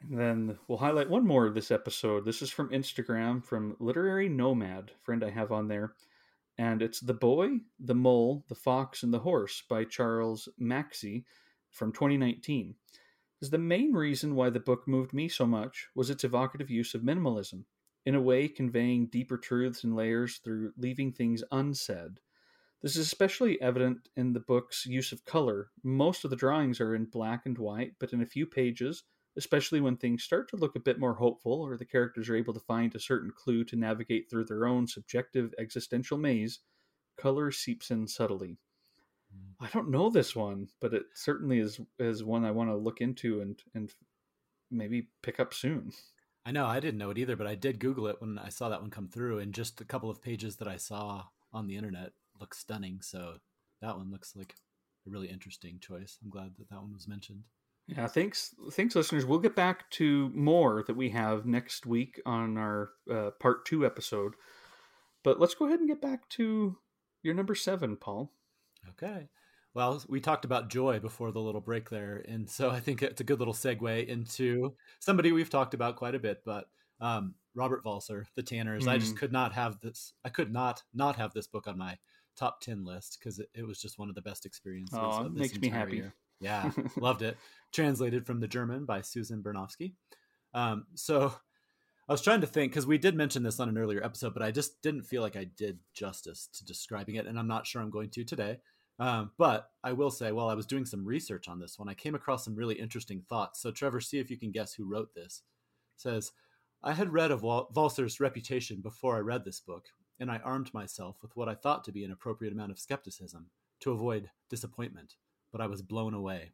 [0.03, 2.25] And then we'll highlight one more of this episode.
[2.25, 5.93] This is from Instagram from Literary Nomad, friend I have on there.
[6.57, 11.25] And it's The Boy, the Mole, the Fox, and the Horse by Charles Mackesy
[11.71, 12.75] from 2019.
[13.41, 16.95] Is the main reason why the book moved me so much was its evocative use
[16.95, 17.65] of minimalism,
[18.05, 22.21] in a way conveying deeper truths and layers through leaving things unsaid.
[22.83, 25.71] This is especially evident in the book's use of color.
[25.83, 29.05] Most of the drawings are in black and white, but in a few pages,
[29.37, 32.53] especially when things start to look a bit more hopeful or the characters are able
[32.55, 36.61] to find a certain clue to navigate through their own subjective existential maze,
[37.17, 38.59] color seeps in subtly.
[39.35, 39.67] Mm.
[39.67, 43.01] I don't know this one, but it certainly is is one I want to look
[43.01, 43.93] into and and
[44.71, 45.93] maybe pick up soon.
[46.45, 48.69] I know I didn't know it either, but I did Google it when I saw
[48.69, 51.77] that one come through, and just a couple of pages that I saw on the
[51.77, 53.01] internet look stunning.
[53.03, 53.35] So
[53.83, 54.55] that one looks like
[55.07, 56.19] a really interesting choice.
[56.23, 57.45] I'm glad that that one was mentioned.
[57.97, 59.27] Yeah, thanks, thanks, listeners.
[59.27, 63.85] We'll get back to more that we have next week on our uh, part two
[63.85, 64.35] episode.
[65.25, 66.77] But let's go ahead and get back to
[67.23, 68.33] your number seven, Paul.
[68.91, 69.29] Okay.
[69.75, 73.21] Well, we talked about joy before the little break there, and so I think it's
[73.21, 76.67] a good little segue into somebody we've talked about quite a bit, but
[77.01, 78.85] Um, Robert Walser, The Tanners.
[78.85, 78.89] Mm.
[78.89, 79.19] I just mm.
[79.19, 80.13] could not have this.
[80.25, 81.99] I could not not have this book on my
[82.37, 84.99] top ten list because it, it, was just one of the best experiences.
[85.01, 85.97] Oh, it makes me happy.
[85.97, 86.15] Year.
[86.41, 87.37] Yeah, loved it.
[87.73, 89.93] Translated from the German by Susan Bernofsky.
[90.55, 91.35] Um, so
[92.09, 94.43] I was trying to think because we did mention this on an earlier episode, but
[94.43, 97.81] I just didn't feel like I did justice to describing it, and I'm not sure
[97.81, 98.59] I'm going to today.
[98.99, 101.95] Um, but I will say, while I was doing some research on this one, I
[101.95, 103.63] came across some really interesting thoughts.
[103.63, 105.43] So, Trevor, see if you can guess who wrote this.
[105.97, 106.33] It says,
[106.83, 109.87] I had read of Wal- Walser's reputation before I read this book,
[110.19, 113.47] and I armed myself with what I thought to be an appropriate amount of skepticism
[113.81, 115.15] to avoid disappointment,
[115.53, 116.53] but I was blown away.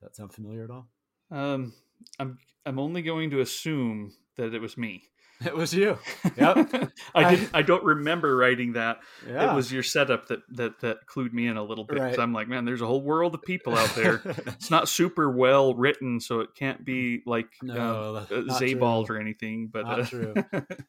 [0.00, 0.88] Does that sound familiar at all?
[1.30, 1.72] Um,
[2.18, 5.04] I'm I'm only going to assume that it was me.
[5.46, 5.98] It was you.
[6.36, 6.92] Yep.
[7.14, 7.50] I didn't.
[7.52, 9.00] I don't remember writing that.
[9.26, 9.52] Yeah.
[9.52, 11.98] It was your setup that that that clued me in a little bit.
[11.98, 12.18] Right.
[12.18, 14.22] I'm like, man, there's a whole world of people out there.
[14.24, 19.68] it's not super well written, so it can't be like no, uh, Sebald or anything.
[19.72, 20.34] But not uh, true.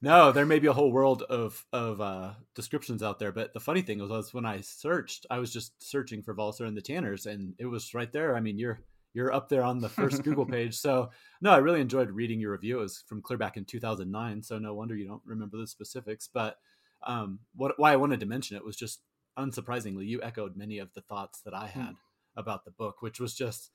[0.01, 3.31] no, there may be a whole world of of uh, descriptions out there.
[3.31, 6.67] But the funny thing was, was when I searched, I was just searching for Walser
[6.67, 8.35] and the Tanners, and it was right there.
[8.35, 8.79] I mean, you're
[9.13, 10.75] you're up there on the first Google page.
[10.75, 11.09] So
[11.41, 12.79] no, I really enjoyed reading your review.
[12.79, 14.43] It was from clear back in 2009.
[14.43, 16.29] So no wonder you don't remember the specifics.
[16.31, 16.57] But
[17.05, 19.01] um, what why I wanted to mention it was just
[19.37, 21.97] unsurprisingly, you echoed many of the thoughts that I had mm.
[22.37, 23.71] about the book, which was just,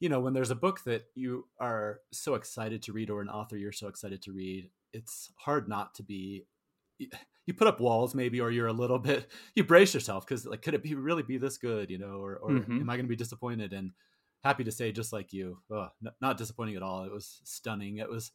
[0.00, 3.28] you know, when there's a book that you are so excited to read or an
[3.28, 6.46] author you're so excited to read, it's hard not to be
[7.46, 9.26] you put up walls maybe or you're a little bit
[9.56, 12.36] you brace yourself because like could it be really be this good you know or,
[12.36, 12.80] or mm-hmm.
[12.80, 13.90] am i going to be disappointed and
[14.44, 17.02] happy to say, just like you, n- not disappointing at all.
[17.04, 17.96] It was stunning.
[17.96, 18.30] It was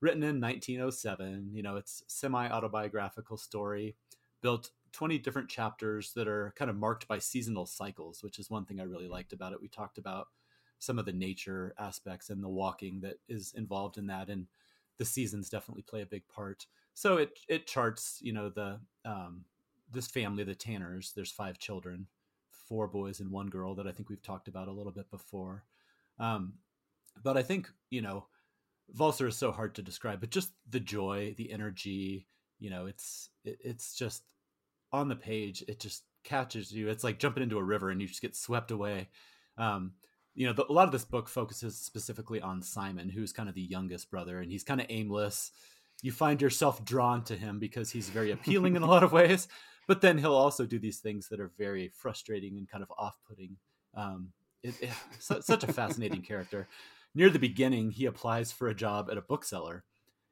[0.00, 1.50] written in 1907.
[1.52, 3.96] You know, it's semi autobiographical story,
[4.40, 8.64] built 20 different chapters that are kind of marked by seasonal cycles, which is one
[8.64, 9.60] thing I really liked about it.
[9.60, 10.28] We talked about
[10.78, 14.46] some of the nature aspects and the walking that is involved in that, and
[14.96, 16.66] the seasons definitely play a big part.
[16.94, 19.44] So it it charts, you know, the um,
[19.90, 21.12] this family, the Tanners.
[21.14, 22.06] There's five children,
[22.68, 25.64] four boys and one girl that I think we've talked about a little bit before.
[26.18, 26.54] Um,
[27.22, 28.26] but I think you know,
[28.96, 32.26] Walser is so hard to describe, but just the joy, the energy,
[32.58, 34.22] you know, it's it, it's just
[34.92, 35.64] on the page.
[35.68, 36.88] It just catches you.
[36.88, 39.08] It's like jumping into a river and you just get swept away.
[39.56, 39.92] Um,
[40.34, 43.54] you know, the, a lot of this book focuses specifically on Simon, who's kind of
[43.54, 45.50] the youngest brother, and he's kind of aimless.
[46.02, 49.48] You find yourself drawn to him because he's very appealing in a lot of ways,
[49.88, 53.56] but then he'll also do these things that are very frustrating and kind of off-putting.
[53.94, 54.28] Um,
[54.62, 56.68] it, it, such a fascinating character.
[57.14, 59.84] Near the beginning, he applies for a job at a bookseller,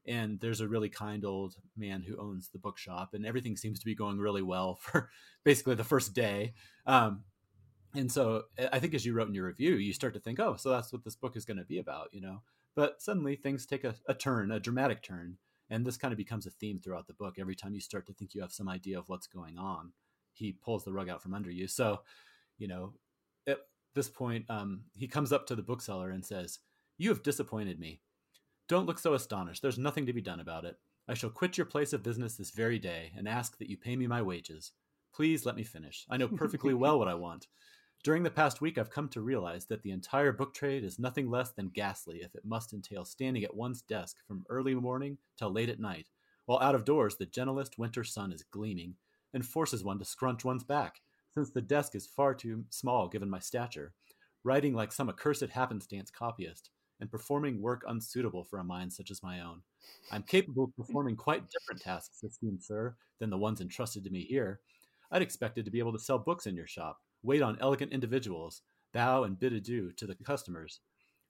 [0.06, 3.86] and there's a really kind old man who owns the bookshop, and everything seems to
[3.86, 5.08] be going really well for
[5.42, 6.52] basically the first day.
[6.86, 7.24] Um,
[7.94, 8.42] and so,
[8.72, 10.92] I think as you wrote in your review, you start to think, oh, so that's
[10.92, 12.42] what this book is going to be about, you know.
[12.74, 15.38] But suddenly, things take a, a turn, a dramatic turn,
[15.70, 17.36] and this kind of becomes a theme throughout the book.
[17.38, 19.92] Every time you start to think you have some idea of what's going on
[20.36, 21.66] he pulls the rug out from under you.
[21.66, 22.00] So
[22.58, 22.92] you know
[23.46, 23.58] at
[23.94, 26.60] this point um, he comes up to the bookseller and says
[26.98, 28.00] you have disappointed me.
[28.68, 29.62] Don't look so astonished.
[29.62, 30.76] There's nothing to be done about it.
[31.08, 33.94] I shall quit your place of business this very day and ask that you pay
[33.94, 34.72] me my wages.
[35.14, 36.04] Please let me finish.
[36.10, 37.46] I know perfectly well what i want
[38.06, 41.28] during the past week, I've come to realize that the entire book trade is nothing
[41.28, 45.50] less than ghastly if it must entail standing at one's desk from early morning till
[45.50, 46.06] late at night,
[46.44, 48.94] while out of doors the gentlest winter sun is gleaming
[49.34, 51.00] and forces one to scrunch one's back,
[51.34, 53.92] since the desk is far too small given my stature,
[54.44, 59.20] writing like some accursed happenstance copyist, and performing work unsuitable for a mind such as
[59.20, 59.62] my own.
[60.12, 64.20] I'm capable of performing quite different tasks, esteemed sir, than the ones entrusted to me
[64.20, 64.60] here.
[65.10, 68.62] I'd expected to be able to sell books in your shop, wait on elegant individuals,
[68.94, 70.80] bow and bid adieu to the customers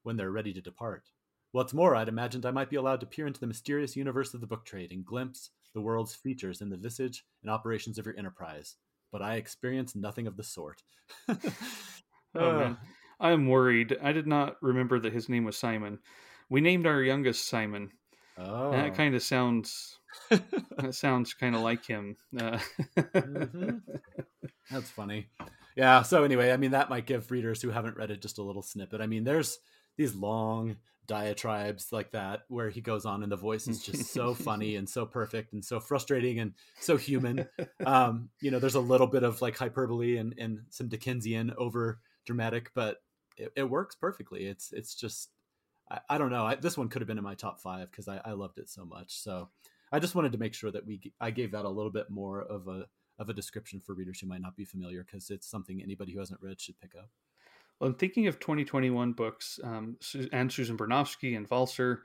[0.03, 1.09] when they're ready to depart.
[1.53, 4.41] What's more, I'd imagined I might be allowed to peer into the mysterious universe of
[4.41, 8.17] the book trade and glimpse the world's features in the visage and operations of your
[8.19, 8.77] enterprise.
[9.11, 10.83] But I experienced nothing of the sort.
[11.29, 11.39] oh,
[12.35, 12.77] man.
[13.19, 13.97] I am worried.
[14.03, 15.99] I did not remember that his name was Simon.
[16.51, 17.91] We named our youngest Simon.
[18.37, 18.73] Oh.
[18.73, 19.99] That kind of sounds
[20.31, 22.17] that sounds kind of like him.
[22.39, 22.59] Uh,
[22.99, 23.79] mm-hmm.
[24.71, 25.29] That's funny
[25.77, 28.43] yeah so anyway i mean that might give readers who haven't read it just a
[28.43, 29.01] little snippet.
[29.01, 29.59] I mean there's
[29.97, 34.35] these long diatribes like that where he goes on and the voice is just so
[34.35, 37.47] funny and so perfect and so frustrating and so human.
[37.85, 42.01] Um, you know there's a little bit of like hyperbole and, and some dickensian over
[42.25, 42.99] dramatic but
[43.37, 44.47] it, it, works perfectly.
[44.47, 45.31] It's it's just
[45.91, 46.47] i, I don't know.
[46.47, 48.69] I, this one could have been in my top five because I, I loved it
[48.69, 49.21] so much.
[49.21, 49.51] So
[49.93, 52.43] i just wanted to make sure that we i gave that a little bit more
[52.43, 52.87] of a
[53.19, 56.19] of a description for readers who might not be familiar because it's something anybody who
[56.19, 57.09] hasn't read should pick up.
[57.81, 59.97] Well, I'm thinking of 2021 books um,
[60.33, 61.99] and Susan Bernofsky and Walser.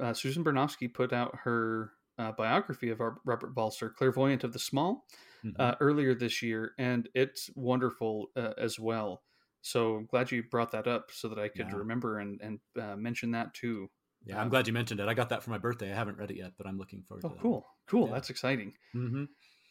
[0.00, 5.04] uh, Susan Bernofsky put out her uh, biography of Robert Walser, Clairvoyant of the Small,
[5.44, 5.60] mm-hmm.
[5.60, 9.22] uh, earlier this year, and it's wonderful uh, as well.
[9.60, 11.76] So I'm glad you brought that up so that I could yeah.
[11.76, 13.90] remember and, and uh, mention that too.
[14.24, 15.08] Yeah, I'm glad you mentioned it.
[15.08, 15.92] I got that for my birthday.
[15.92, 17.40] I haven't read it yet, but I'm looking forward oh, to it.
[17.40, 18.06] Cool, cool.
[18.08, 18.14] Yeah.
[18.14, 18.72] That's exciting.
[18.94, 19.24] Mm-hmm.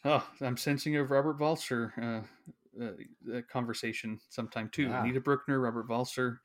[0.05, 4.83] Oh, I'm sensing a Robert Walser uh, uh, conversation sometime too.
[4.83, 5.01] Yeah.
[5.01, 6.37] Anita Brookner, Robert Walser.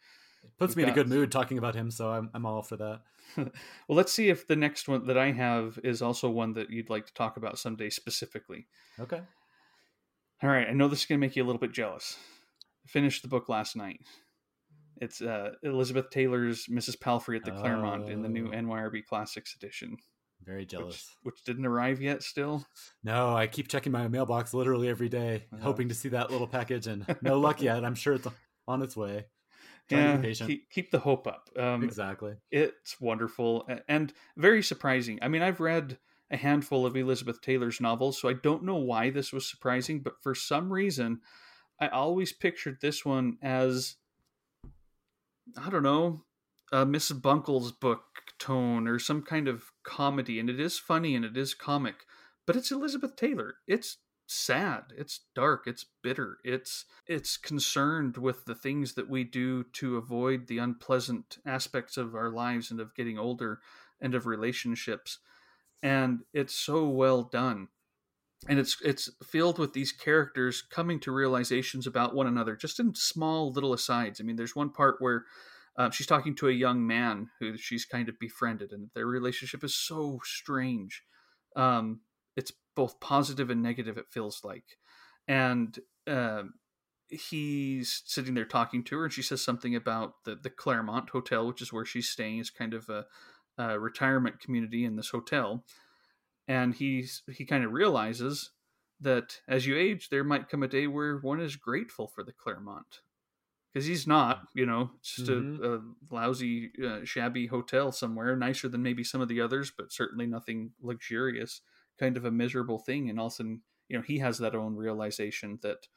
[0.42, 0.98] It puts We've me got...
[0.98, 3.00] in a good mood talking about him, so I'm I'm all for that.
[3.36, 3.50] well,
[3.88, 7.06] let's see if the next one that I have is also one that you'd like
[7.06, 8.66] to talk about someday specifically.
[9.00, 9.20] Okay.
[10.42, 10.68] All right.
[10.68, 12.16] I know this is going to make you a little bit jealous.
[12.84, 14.00] I finished the book last night.
[15.00, 17.00] It's uh, Elizabeth Taylor's Mrs.
[17.00, 18.56] Palfrey at the Claremont in the new oh.
[18.56, 19.96] NYRB Classics edition.
[20.44, 21.16] Very jealous.
[21.22, 22.64] Which, which, didn't arrive yet still.
[23.04, 26.46] No, I keep checking my mailbox literally every day, uh, hoping to see that little
[26.46, 27.84] package, and no luck yet.
[27.84, 28.26] I'm sure it's
[28.66, 29.26] on its way.
[29.88, 31.48] yeah, keep, keep, the hope up.
[31.56, 32.34] Um, exactly.
[32.50, 35.18] It's wonderful and very surprising.
[35.22, 35.98] I mean, I've read
[36.30, 40.14] a handful of Elizabeth Taylor's novels, so I don't know why this was surprising, but
[40.22, 41.20] for some reason,
[41.78, 43.96] I always pictured this one as
[45.58, 46.22] I don't know,
[46.72, 48.02] a Miss Buncle's book
[48.38, 52.06] tone or some kind of comedy, and it is funny and it is comic,
[52.46, 53.56] but it's Elizabeth Taylor.
[53.66, 54.84] It's sad.
[54.96, 55.66] It's dark.
[55.66, 56.38] It's bitter.
[56.44, 62.14] It's it's concerned with the things that we do to avoid the unpleasant aspects of
[62.14, 63.60] our lives and of getting older
[64.00, 65.18] and of relationships.
[65.82, 67.68] And it's so well done.
[68.48, 72.94] And it's it's filled with these characters coming to realizations about one another just in
[72.94, 74.20] small little asides.
[74.20, 75.26] I mean there's one part where
[75.76, 79.64] uh, she's talking to a young man who she's kind of befriended and their relationship
[79.64, 81.02] is so strange.
[81.56, 82.00] Um,
[82.36, 84.64] it's both positive and negative it feels like.
[85.26, 86.44] And uh,
[87.08, 91.46] he's sitting there talking to her and she says something about the, the claremont hotel
[91.46, 93.06] which is where she's staying is kind of a,
[93.58, 95.64] a retirement community in this hotel.
[96.48, 98.50] And he's he kind of realizes
[99.00, 102.32] that as you age there might come a day where one is grateful for the
[102.32, 103.00] claremont
[103.72, 105.64] because he's not you know just mm-hmm.
[105.64, 109.92] a, a, lousy uh, shabby hotel somewhere nicer than maybe some of the others but
[109.92, 111.60] certainly nothing luxurious
[111.98, 114.54] kind of a miserable thing and all of a sudden you know he has that
[114.54, 115.88] own realization that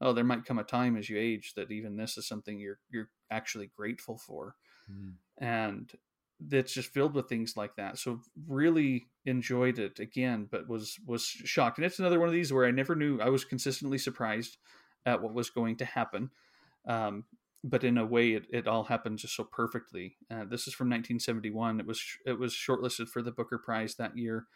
[0.00, 2.78] oh there might come a time as you age that even this is something you're
[2.90, 4.54] you're actually grateful for
[4.90, 5.12] mm.
[5.38, 5.92] and
[6.38, 11.24] that's just filled with things like that so really enjoyed it again but was was
[11.24, 14.58] shocked and it's another one of these where i never knew i was consistently surprised
[15.06, 16.30] at what was going to happen
[16.86, 17.24] um,
[17.64, 20.88] but in a way it, it all happened just so perfectly uh, this is from
[20.88, 24.46] 1971 it was it was shortlisted for the booker prize that year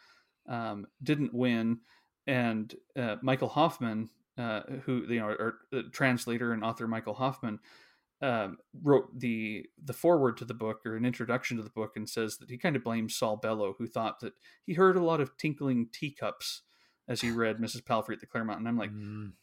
[0.47, 1.79] um, didn't win,
[2.27, 7.59] and uh, Michael Hofmann, uh, who you know, our, uh, translator and author Michael Hofmann,
[8.21, 12.07] um, wrote the the foreword to the book or an introduction to the book and
[12.07, 14.33] says that he kind of blames Saul Bellow, who thought that
[14.65, 16.61] he heard a lot of tinkling teacups
[17.07, 17.85] as he read Mrs.
[17.85, 18.91] Palfrey at the Claremont, and I'm like.
[18.91, 19.33] Mm.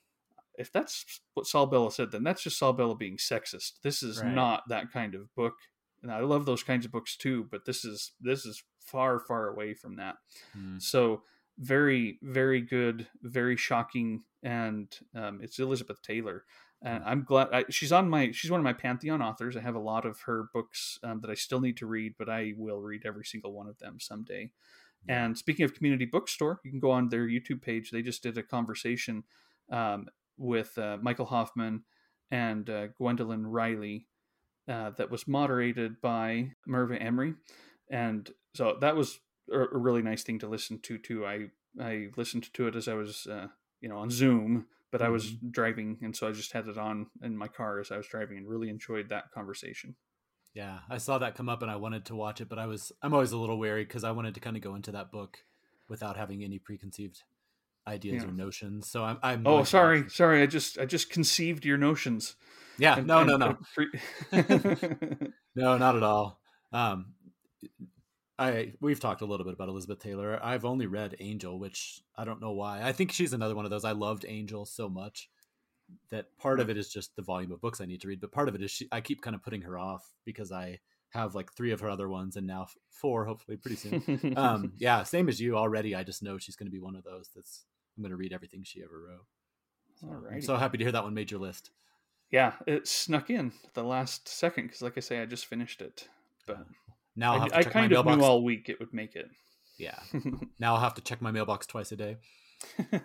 [0.59, 3.81] If that's what Saul Bellow said, then that's just Saul Bellow being sexist.
[3.83, 4.35] This is right.
[4.35, 5.55] not that kind of book
[6.03, 9.49] and I love those kinds of books too, but this is this is far far
[9.49, 10.17] away from that.
[10.57, 10.81] Mm.
[10.81, 11.23] So
[11.59, 16.45] very very good, very shocking, and um, it's Elizabeth Taylor.
[16.81, 17.09] And hmm.
[17.09, 19.57] I'm glad I, she's on my she's one of my pantheon authors.
[19.57, 22.29] I have a lot of her books um, that I still need to read, but
[22.29, 24.51] I will read every single one of them someday.
[25.09, 27.91] And speaking of community bookstore, you can go on their YouTube page.
[27.91, 29.25] They just did a conversation
[29.71, 30.07] um,
[30.39, 31.83] with uh, Michael Hofmann
[32.31, 34.07] and uh, Gwendoline Riley
[34.69, 37.35] uh, that was moderated by Merve Emre,
[37.91, 39.19] and so that was
[39.51, 41.27] a, a, really nice thing to listen to too.
[41.27, 41.47] I
[41.81, 43.47] I listened to it as I was uh,
[43.81, 45.07] you know on Zoom, but mm-hmm.
[45.07, 45.51] I was mm-hmm.
[45.51, 48.37] driving, and so I just had it on in my car as I was driving,
[48.37, 49.97] and really enjoyed that conversation.
[50.55, 52.93] Yeah, I saw that come up, and I wanted to watch it, but I was
[53.03, 55.39] I'm always a little wary because I wanted to kind of go into that book
[55.89, 57.23] without having any preconceived
[57.89, 58.29] ideas yeah.
[58.29, 58.89] or notions.
[58.89, 59.19] So I'm.
[59.23, 60.43] I'm oh, sorry, sorry.
[60.43, 62.37] I just I just conceived your notions.
[62.79, 63.57] Yeah, and, no, and, no, no,
[65.57, 66.41] no, not at all.
[66.73, 67.15] Um,
[68.39, 70.39] I we've talked a little bit about Elizabeth Taylor.
[70.43, 72.83] I've only read Angel, which I don't know why.
[72.83, 73.85] I think she's another one of those.
[73.85, 75.29] I loved Angel so much
[76.11, 78.31] that part of it is just the volume of books I need to read, but
[78.31, 80.81] part of it is she, I keep kind of putting her off because I
[81.11, 84.35] have like three of her other ones and now four, hopefully pretty soon.
[84.37, 85.95] um, yeah, same as you already.
[85.95, 87.65] I just know she's going to be one of those that's
[87.99, 89.27] I'm going to read everything she ever wrote.
[90.01, 91.71] So I'm so happy to hear that one made your list
[92.31, 96.09] yeah, it snuck in the last second because, like I say, I just finished it.
[96.47, 96.59] But
[97.17, 99.31] now I, I kind of knew all week it would make it.
[99.79, 99.99] Yeah.
[100.59, 102.17] now I'll have to check my mailbox twice a day.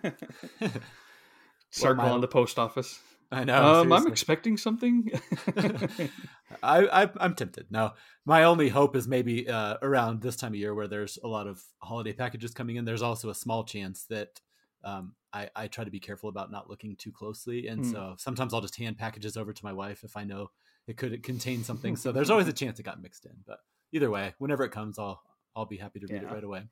[1.70, 2.10] Circle my...
[2.10, 3.00] on the post office.
[3.32, 3.80] I know.
[3.80, 5.10] Um, I'm expecting something.
[5.56, 6.62] I, I I'm expecting something.
[6.62, 7.66] I, I am tempted.
[7.70, 7.94] Now,
[8.26, 11.46] my only hope is maybe uh, around this time of year where there's a lot
[11.46, 12.84] of holiday packages coming in.
[12.84, 14.40] There's also a small chance that
[14.84, 17.92] um, I, I try to be careful about not looking too closely, and mm.
[17.92, 20.50] so sometimes I'll just hand packages over to my wife if I know
[20.86, 21.96] it could contain something.
[21.96, 23.32] so there's always a chance it got mixed in.
[23.46, 23.58] But
[23.92, 25.22] either way, whenever it comes, I'll
[25.56, 26.28] I'll be happy to read yeah.
[26.28, 26.62] it right away.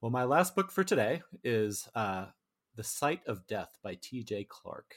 [0.00, 2.26] Well, my last book for today is uh,
[2.74, 4.46] The Sight of Death by T.J.
[4.48, 4.96] Clark.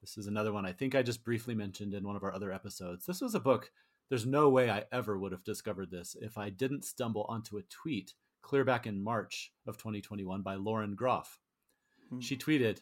[0.00, 2.50] This is another one I think I just briefly mentioned in one of our other
[2.50, 3.04] episodes.
[3.04, 3.70] This was a book,
[4.10, 7.62] there's no way I ever would have discovered this if I didn't stumble onto a
[7.62, 11.38] tweet clear back in March of 2021 by Lauren Groff.
[12.08, 12.20] Hmm.
[12.20, 12.80] She tweeted,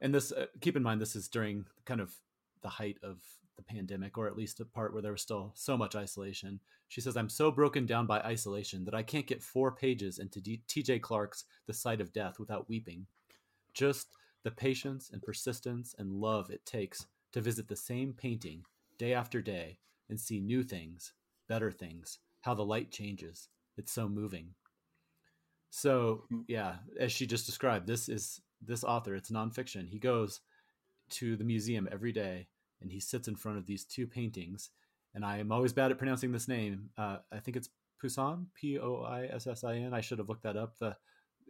[0.00, 2.12] and this, uh, keep in mind, this is during kind of
[2.62, 3.18] the height of
[3.56, 6.60] the pandemic, or at least a part where there was still so much isolation.
[6.88, 10.40] She says, I'm so broken down by isolation that I can't get four pages into
[10.40, 13.06] D- TJ Clark's The Sight of Death without weeping.
[13.74, 14.08] Just
[14.42, 18.64] the patience and persistence and love it takes to visit the same painting
[18.98, 19.78] day after day
[20.08, 21.12] and see new things,
[21.48, 23.48] better things, how the light changes.
[23.76, 24.54] It's so moving.
[25.74, 26.42] So, hmm.
[26.48, 29.88] yeah, as she just described, this is this author, it's nonfiction.
[29.88, 30.40] He goes
[31.12, 32.48] to the museum every day
[32.82, 34.68] and he sits in front of these two paintings
[35.14, 36.90] and I am always bad at pronouncing this name.
[36.98, 37.70] Uh, I think it's
[38.00, 39.94] Poussin, P O I S S I N.
[39.94, 40.78] I should have looked that up.
[40.78, 40.94] The,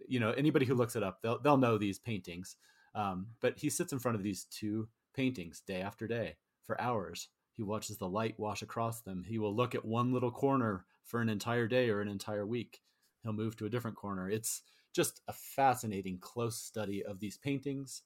[0.07, 2.57] you know, anybody who looks it up, they'll they'll know these paintings.
[2.95, 7.29] Um, but he sits in front of these two paintings day after day for hours.
[7.55, 9.25] He watches the light wash across them.
[9.27, 12.81] He will look at one little corner for an entire day or an entire week.
[13.23, 14.29] He'll move to a different corner.
[14.29, 14.63] It's
[14.93, 18.03] just a fascinating, close study of these paintings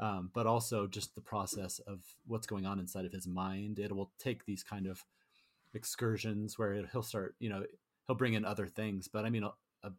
[0.00, 3.78] um, but also just the process of what's going on inside of his mind.
[3.78, 5.04] It will take these kind of
[5.74, 7.64] excursions where he'll start, you know,
[8.06, 9.08] he'll bring in other things.
[9.08, 9.52] But I mean, a,
[9.82, 9.92] a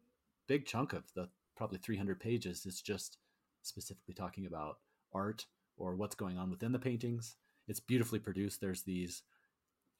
[0.46, 3.18] big chunk of the probably 300 pages is just
[3.62, 4.78] specifically talking about
[5.12, 5.46] art
[5.76, 7.36] or what's going on within the paintings.
[7.68, 8.60] It's beautifully produced.
[8.60, 9.22] There's these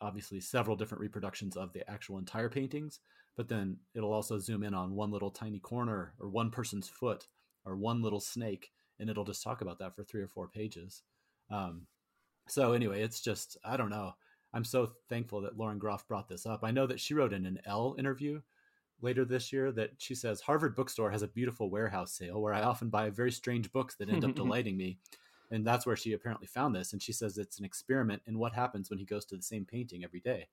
[0.01, 3.01] obviously several different reproductions of the actual entire paintings,
[3.36, 7.26] but then it'll also zoom in on one little tiny corner or one person's foot
[7.64, 8.70] or one little snake
[9.01, 11.03] and it'll just talk about that for three or four pages.
[11.51, 11.86] Um,
[12.46, 14.12] so anyway, it's just I don't know.
[14.53, 16.61] I'm so thankful that Lauren Groff brought this up.
[16.62, 18.40] I know that she wrote in an Elle interview
[19.01, 22.62] later this year that she says Harvard Bookstore has a beautiful warehouse sale where I
[22.62, 24.98] often buy very strange books that end up delighting me.
[25.51, 26.92] And that's where she apparently found this.
[26.92, 29.64] And she says it's an experiment in what happens when he goes to the same
[29.64, 30.48] painting every day.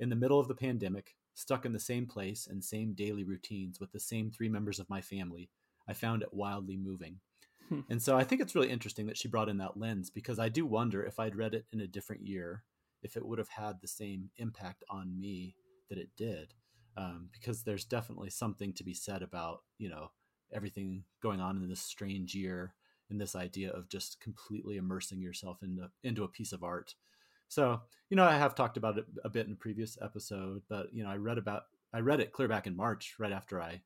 [0.00, 3.78] In the middle of the pandemic, stuck in the same place and same daily routines
[3.78, 5.48] with the same three members of my family,
[5.88, 7.20] I found it wildly moving.
[7.68, 7.80] Hmm.
[7.88, 10.48] And so I think it's really interesting that she brought in that lens because I
[10.48, 12.64] do wonder if I'd read it in a different year,
[13.02, 15.54] if it would have had the same impact on me
[15.88, 16.54] that it did.
[16.96, 20.10] Um, because there's definitely something to be said about, you know,
[20.52, 22.74] everything going on in this strange year
[23.10, 26.94] and this idea of just completely immersing yourself into, into a piece of art.
[27.48, 30.94] So, you know, I have talked about it a bit in a previous episode, but,
[30.94, 33.82] you know, I read about, I read it clear back in March, right after I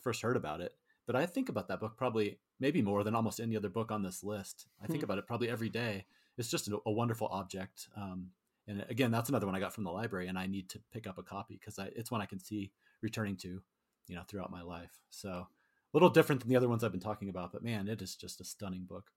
[0.00, 0.72] first heard about it.
[1.06, 4.02] But I think about that book probably maybe more than almost any other book on
[4.02, 4.68] this list.
[4.80, 5.04] I think hmm.
[5.04, 6.06] about it probably every day.
[6.38, 7.88] It's just a, a wonderful object.
[7.96, 8.28] Um,
[8.68, 11.08] and again, that's another one I got from the library, and I need to pick
[11.08, 12.70] up a copy because it's one I can see
[13.02, 13.60] returning to,
[14.06, 15.00] you know, throughout my life.
[15.10, 15.48] So
[15.92, 18.40] little different than the other ones I've been talking about, but man, it is just
[18.40, 19.10] a stunning book.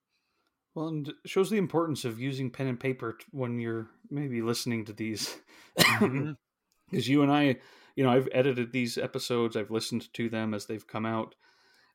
[0.74, 4.94] Well, and shows the importance of using pen and paper when you're maybe listening to
[4.94, 5.36] these,
[5.76, 7.58] because you and I,
[7.96, 11.36] you know, I've edited these episodes, I've listened to them as they've come out,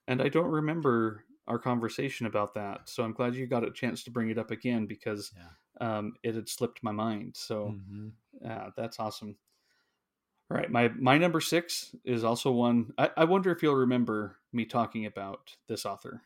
[0.09, 2.89] and I don't remember our conversation about that.
[2.89, 5.99] So I'm glad you got a chance to bring it up again because yeah.
[5.99, 7.35] um, it had slipped my mind.
[7.37, 8.09] So mm-hmm.
[8.41, 9.37] yeah, that's awesome.
[10.51, 12.92] All right, my my number six is also one.
[12.98, 16.22] I, I wonder if you'll remember me talking about this author,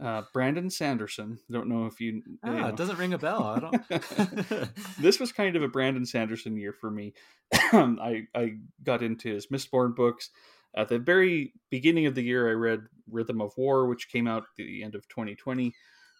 [0.00, 1.38] uh, Brandon Sanderson.
[1.50, 2.22] Don't know if you.
[2.42, 2.68] Ah, you know.
[2.68, 3.42] it doesn't ring a bell.
[3.42, 4.68] I don't.
[4.98, 7.14] this was kind of a Brandon Sanderson year for me.
[7.52, 10.30] I I got into his Mistborn books.
[10.76, 12.80] At the very beginning of the year, I read
[13.10, 15.74] Rhythm of War, which came out at the end of 2020,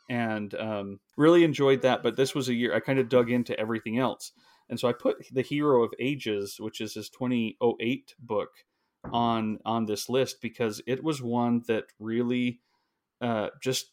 [0.08, 2.02] and um, really enjoyed that.
[2.02, 4.32] But this was a year I kind of dug into everything else.
[4.70, 8.50] And so I put The Hero of Ages, which is his 2008 book,
[9.12, 12.60] on on this list because it was one that really
[13.20, 13.92] uh, just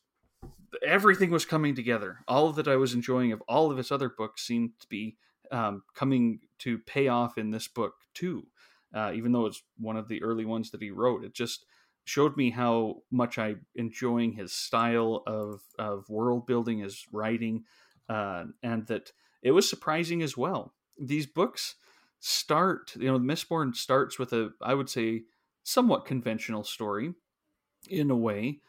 [0.85, 2.19] everything was coming together.
[2.27, 5.17] All that I was enjoying of all of his other books seemed to be
[5.51, 8.47] um, coming to pay off in this book too
[8.93, 11.23] uh, even though it's one of the early ones that he wrote.
[11.23, 11.65] It just
[12.05, 17.65] showed me how much I enjoying his style of of world building, his writing,
[18.09, 19.11] uh, and that
[19.41, 20.73] it was surprising as well.
[20.99, 21.75] These books
[22.19, 25.23] start, you know, Mistborn starts with a, I would say,
[25.63, 27.13] somewhat conventional story
[27.89, 28.61] in a way,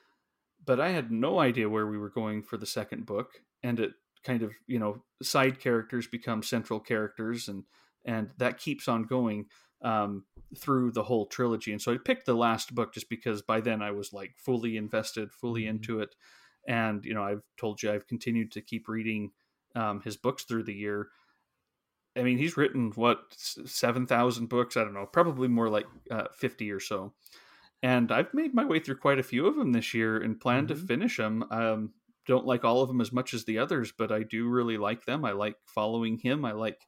[0.65, 3.93] but I had no idea where we were going for the second book, and it
[4.25, 7.65] kind of you know side characters become central characters, and
[8.05, 9.47] and that keeps on going
[9.83, 10.25] um,
[10.57, 11.73] through the whole trilogy.
[11.73, 14.77] And so I picked the last book just because by then I was like fully
[14.77, 15.77] invested, fully mm-hmm.
[15.77, 16.15] into it,
[16.67, 19.31] and you know I've told you I've continued to keep reading
[19.75, 21.09] um, his books through the year.
[22.17, 24.77] I mean, he's written what seven thousand books.
[24.77, 27.15] I don't know, probably more like uh, fifty or so
[27.83, 30.67] and I've made my way through quite a few of them this year and plan
[30.67, 30.81] mm-hmm.
[30.81, 31.45] to finish them.
[31.51, 31.93] Um,
[32.27, 35.05] don't like all of them as much as the others, but I do really like
[35.05, 35.25] them.
[35.25, 36.45] I like following him.
[36.45, 36.79] I like,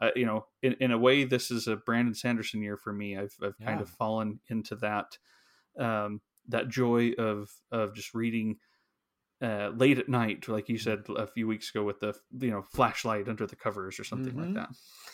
[0.00, 3.16] uh, you know, in, in a way, this is a Brandon Sanderson year for me.
[3.16, 3.66] I've I've yeah.
[3.66, 5.16] kind of fallen into that
[5.78, 8.56] um, that joy of of just reading
[9.42, 12.62] uh, late at night, like you said a few weeks ago, with the you know
[12.62, 14.54] flashlight under the covers or something mm-hmm.
[14.54, 14.68] like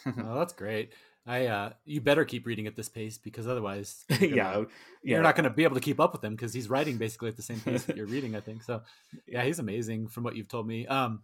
[0.05, 0.25] that.
[0.25, 0.93] oh, that's great.
[1.27, 4.65] I uh, you better keep reading at this pace because otherwise, gonna, yeah,
[5.03, 7.29] you're not going to be able to keep up with him because he's writing basically
[7.29, 8.37] at the same pace that you're reading.
[8.37, 8.83] I think so.
[9.27, 10.87] Yeah, he's amazing from what you've told me.
[10.87, 11.23] Um,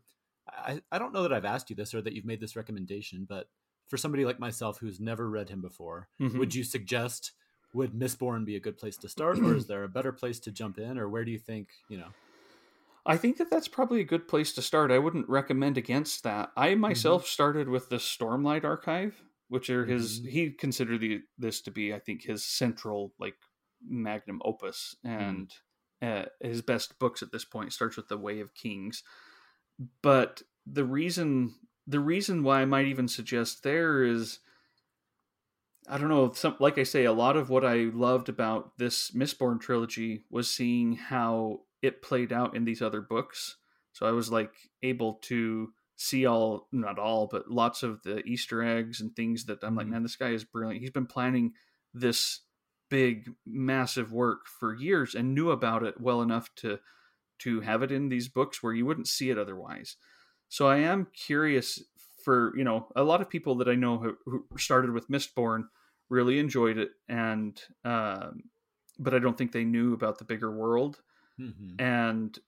[0.49, 3.27] I I don't know that I've asked you this or that you've made this recommendation,
[3.29, 3.49] but
[3.87, 6.39] for somebody like myself who's never read him before, mm-hmm.
[6.39, 7.33] would you suggest
[7.75, 10.51] would Mistborn be a good place to start, or is there a better place to
[10.51, 12.09] jump in, or where do you think you know?
[13.05, 14.93] I think that that's probably a good place to start.
[14.93, 16.53] I wouldn't recommend against that.
[16.57, 16.81] I mm-hmm.
[16.81, 17.29] myself mm-hmm.
[17.29, 19.23] started with the Stormlight Archive
[19.53, 20.31] which are his mm-hmm.
[20.31, 23.35] he considered the, this to be i think his central like
[23.87, 25.11] magnum opus mm.
[25.11, 25.53] and
[26.03, 26.23] mm.
[26.23, 29.03] uh, his best books at this point starts with the way of kings
[30.01, 31.55] but the reason
[31.87, 34.39] the reason why i might even suggest there is
[35.87, 39.11] i don't know some like i say a lot of what i loved about this
[39.11, 43.57] mistborn trilogy was seeing how it played out in these other books.
[43.93, 44.53] So i was like
[44.83, 49.63] able to see all not all but lots of the easter eggs and things that
[49.63, 49.93] i'm like mm-hmm.
[49.93, 50.81] man this guy is brilliant.
[50.81, 51.53] He's been planning
[51.95, 52.41] this
[52.89, 56.79] big massive work for years and knew about it well enough to
[57.39, 59.97] to have it in these books where you wouldn't see it otherwise.
[60.49, 61.83] So i am curious
[62.23, 65.65] for you know a lot of people that i know who, who started with mistborn
[66.09, 68.45] really enjoyed it and um,
[68.99, 71.01] but i don't think they knew about the bigger world
[71.41, 71.81] mm-hmm.
[71.81, 72.39] and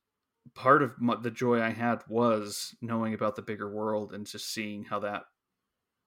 [0.55, 4.53] part of my, the joy I had was knowing about the bigger world and just
[4.53, 5.25] seeing how that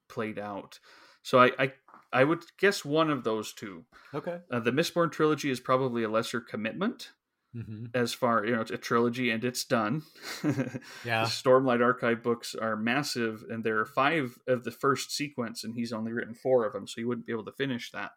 [0.09, 0.79] played out.
[1.23, 1.73] So I, I,
[2.13, 3.85] I would guess one of those two.
[4.13, 4.39] Okay.
[4.51, 7.11] Uh, the Mistborn trilogy is probably a lesser commitment.
[7.55, 7.85] Mm-hmm.
[7.93, 10.03] As far you know, it's a trilogy and it's done.
[10.43, 15.63] yeah, the Stormlight Archive books are massive, and there are five of the first sequence,
[15.63, 18.11] and he's only written four of them, so he wouldn't be able to finish that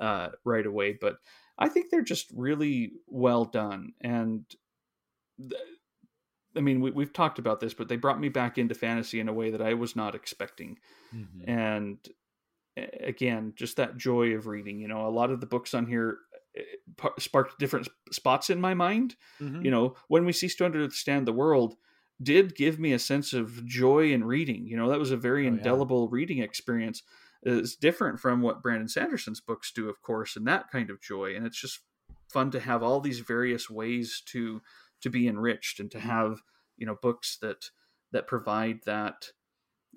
[0.00, 0.96] uh, right away.
[1.00, 1.16] But
[1.58, 4.44] I think they're just really well done, and
[6.56, 9.28] I mean, we, have talked about this, but they brought me back into fantasy in
[9.28, 10.78] a way that I was not expecting.
[11.14, 11.50] Mm-hmm.
[11.50, 11.98] And
[13.00, 14.80] again, just that joy of reading.
[14.80, 16.18] You know, a lot of the books on here
[16.56, 19.16] eh, sparked different spots in my mind.
[19.40, 19.64] Mm-hmm.
[19.64, 21.76] You know, when we cease to understand the world,
[22.22, 24.66] did give me a sense of joy in reading.
[24.66, 26.16] You know, that was a very oh, indelible yeah.
[26.16, 27.02] reading experience.
[27.42, 31.36] It's different from what Brandon Sanderson's books do, of course, and that kind of joy.
[31.36, 31.80] And it's just
[32.28, 34.60] fun to have all these various ways to
[35.02, 36.40] to be enriched and to have
[36.76, 37.70] you know books that
[38.12, 39.30] that provide that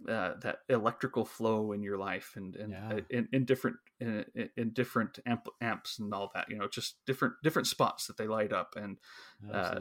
[0.07, 2.89] uh, that electrical flow in your life and and yeah.
[2.89, 4.23] uh, in, in, different in,
[4.55, 8.27] in different amp, amps and all that you know just different different spots that they
[8.27, 8.97] light up and
[9.53, 9.79] uh,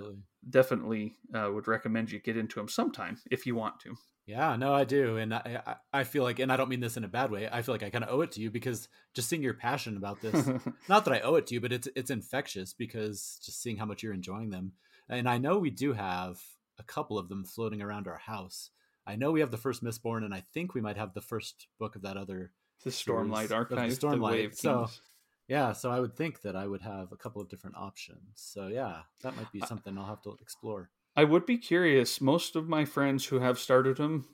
[0.50, 3.94] definitely uh, would recommend you get into them sometime if you want to
[4.28, 7.02] yeah no i do and i i feel like and i don't mean this in
[7.02, 9.28] a bad way i feel like i kind of owe it to you because just
[9.28, 10.46] seeing your passion about this
[10.88, 13.86] not that i owe it to you but it's it's infectious because just seeing how
[13.86, 14.72] much you're enjoying them
[15.08, 16.40] and I know we do have
[16.78, 18.70] a couple of them floating around our house.
[19.06, 21.66] I know we have the first Mistborn, and I think we might have the first
[21.78, 22.52] book of that other.
[22.84, 24.54] The Stormlight Archive, the Stormlight.
[24.54, 24.88] So,
[25.48, 28.20] yeah, so I would think that I would have a couple of different options.
[28.34, 30.90] So, yeah, that might be something I'll have to explore.
[31.18, 32.20] I would be curious.
[32.20, 34.26] Most of my friends who have started them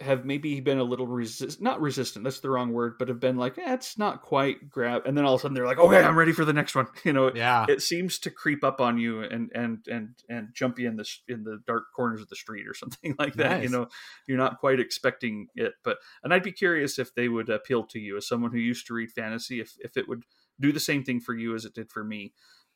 [0.00, 3.36] have maybe been a little resist not resistant that's the wrong word but have been
[3.36, 6.02] like eh, it's not quite grab and then all of a sudden they're like okay
[6.02, 8.98] i'm ready for the next one you know yeah it seems to creep up on
[8.98, 12.34] you and and and and jump you in the in the dark corners of the
[12.34, 13.62] street or something like that nice.
[13.62, 13.86] you know
[14.26, 18.00] you're not quite expecting it but and i'd be curious if they would appeal to
[18.00, 20.24] you as someone who used to read fantasy if if it would
[20.58, 22.32] do the same thing for you as it did for me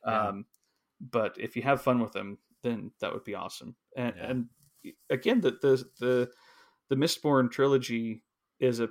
[0.07, 0.29] yeah.
[0.29, 0.45] um
[1.01, 4.29] but if you have fun with them then that would be awesome and yeah.
[4.29, 4.45] and
[5.09, 6.29] again the the the
[6.89, 8.23] the Mistborn trilogy
[8.59, 8.89] is a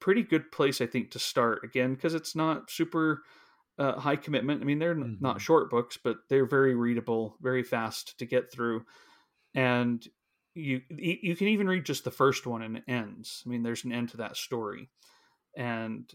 [0.00, 3.22] pretty good place, I think, to start again because it's not super
[3.78, 4.60] uh, high commitment.
[4.60, 5.22] I mean, they're mm-hmm.
[5.24, 8.84] not short books, but they're very readable, very fast to get through,
[9.54, 10.04] and
[10.54, 13.42] you you can even read just the first one and it ends.
[13.46, 14.90] I mean, there's an end to that story,
[15.56, 16.10] and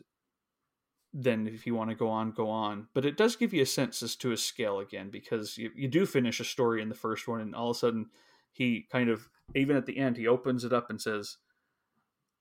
[1.18, 2.88] then if you want to go on, go on.
[2.94, 5.88] But it does give you a sense as to a scale again because you, you
[5.88, 8.08] do finish a story in the first one, and all of a sudden
[8.52, 11.38] he kind of even at the end he opens it up and says,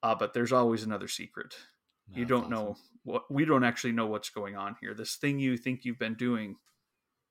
[0.03, 1.55] "Ah, but there's always another secret.
[2.13, 2.51] you don't awesome.
[2.51, 4.93] know what we don't actually know what's going on here.
[4.93, 6.57] This thing you think you've been doing."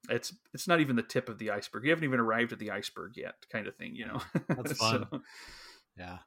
[0.10, 1.84] It's it's not even the tip of the iceberg.
[1.84, 4.22] You haven't even arrived at the iceberg yet, kind of thing, you know.
[4.48, 5.08] That's fun.
[5.12, 5.22] so,
[5.98, 6.20] yeah,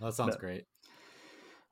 [0.00, 0.66] that sounds that, great.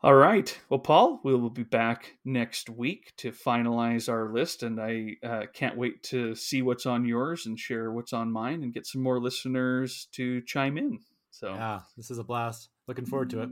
[0.02, 0.56] All right.
[0.68, 5.46] Well, Paul, we will be back next week to finalize our list, and I uh,
[5.52, 9.02] can't wait to see what's on yours and share what's on mine, and get some
[9.02, 11.00] more listeners to chime in.
[11.30, 12.68] So yeah, this is a blast.
[12.86, 13.50] Looking forward to it.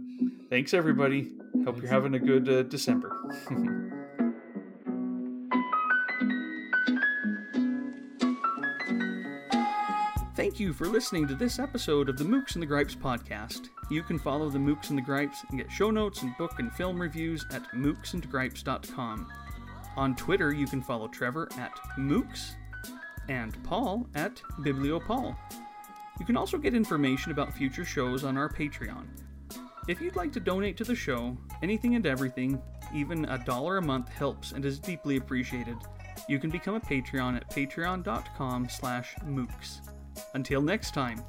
[0.51, 1.33] Thanks, everybody.
[1.65, 1.81] Hope Thanks.
[1.81, 3.11] you're having a good uh, December.
[10.55, 13.71] Thank you for listening to this episode of the Mookse and the Gripes podcast.
[13.91, 16.73] You can follow the Mookse and the Gripes and get show notes and book and
[16.73, 19.33] film reviews at mookseandgripes.com.
[19.97, 22.53] On Twitter, you can follow Trevor at Mookse
[23.29, 25.37] and Paul at BiblioPaul.
[26.21, 29.07] You can also get information about future shows on our Patreon.
[29.89, 32.63] If you'd like to donate to the show, anything and everything,
[32.95, 35.79] even a dollar a month helps and is deeply appreciated.
[36.29, 39.81] You can become a Patreon at patreon.com slash mookse.
[40.35, 41.23] Until next time.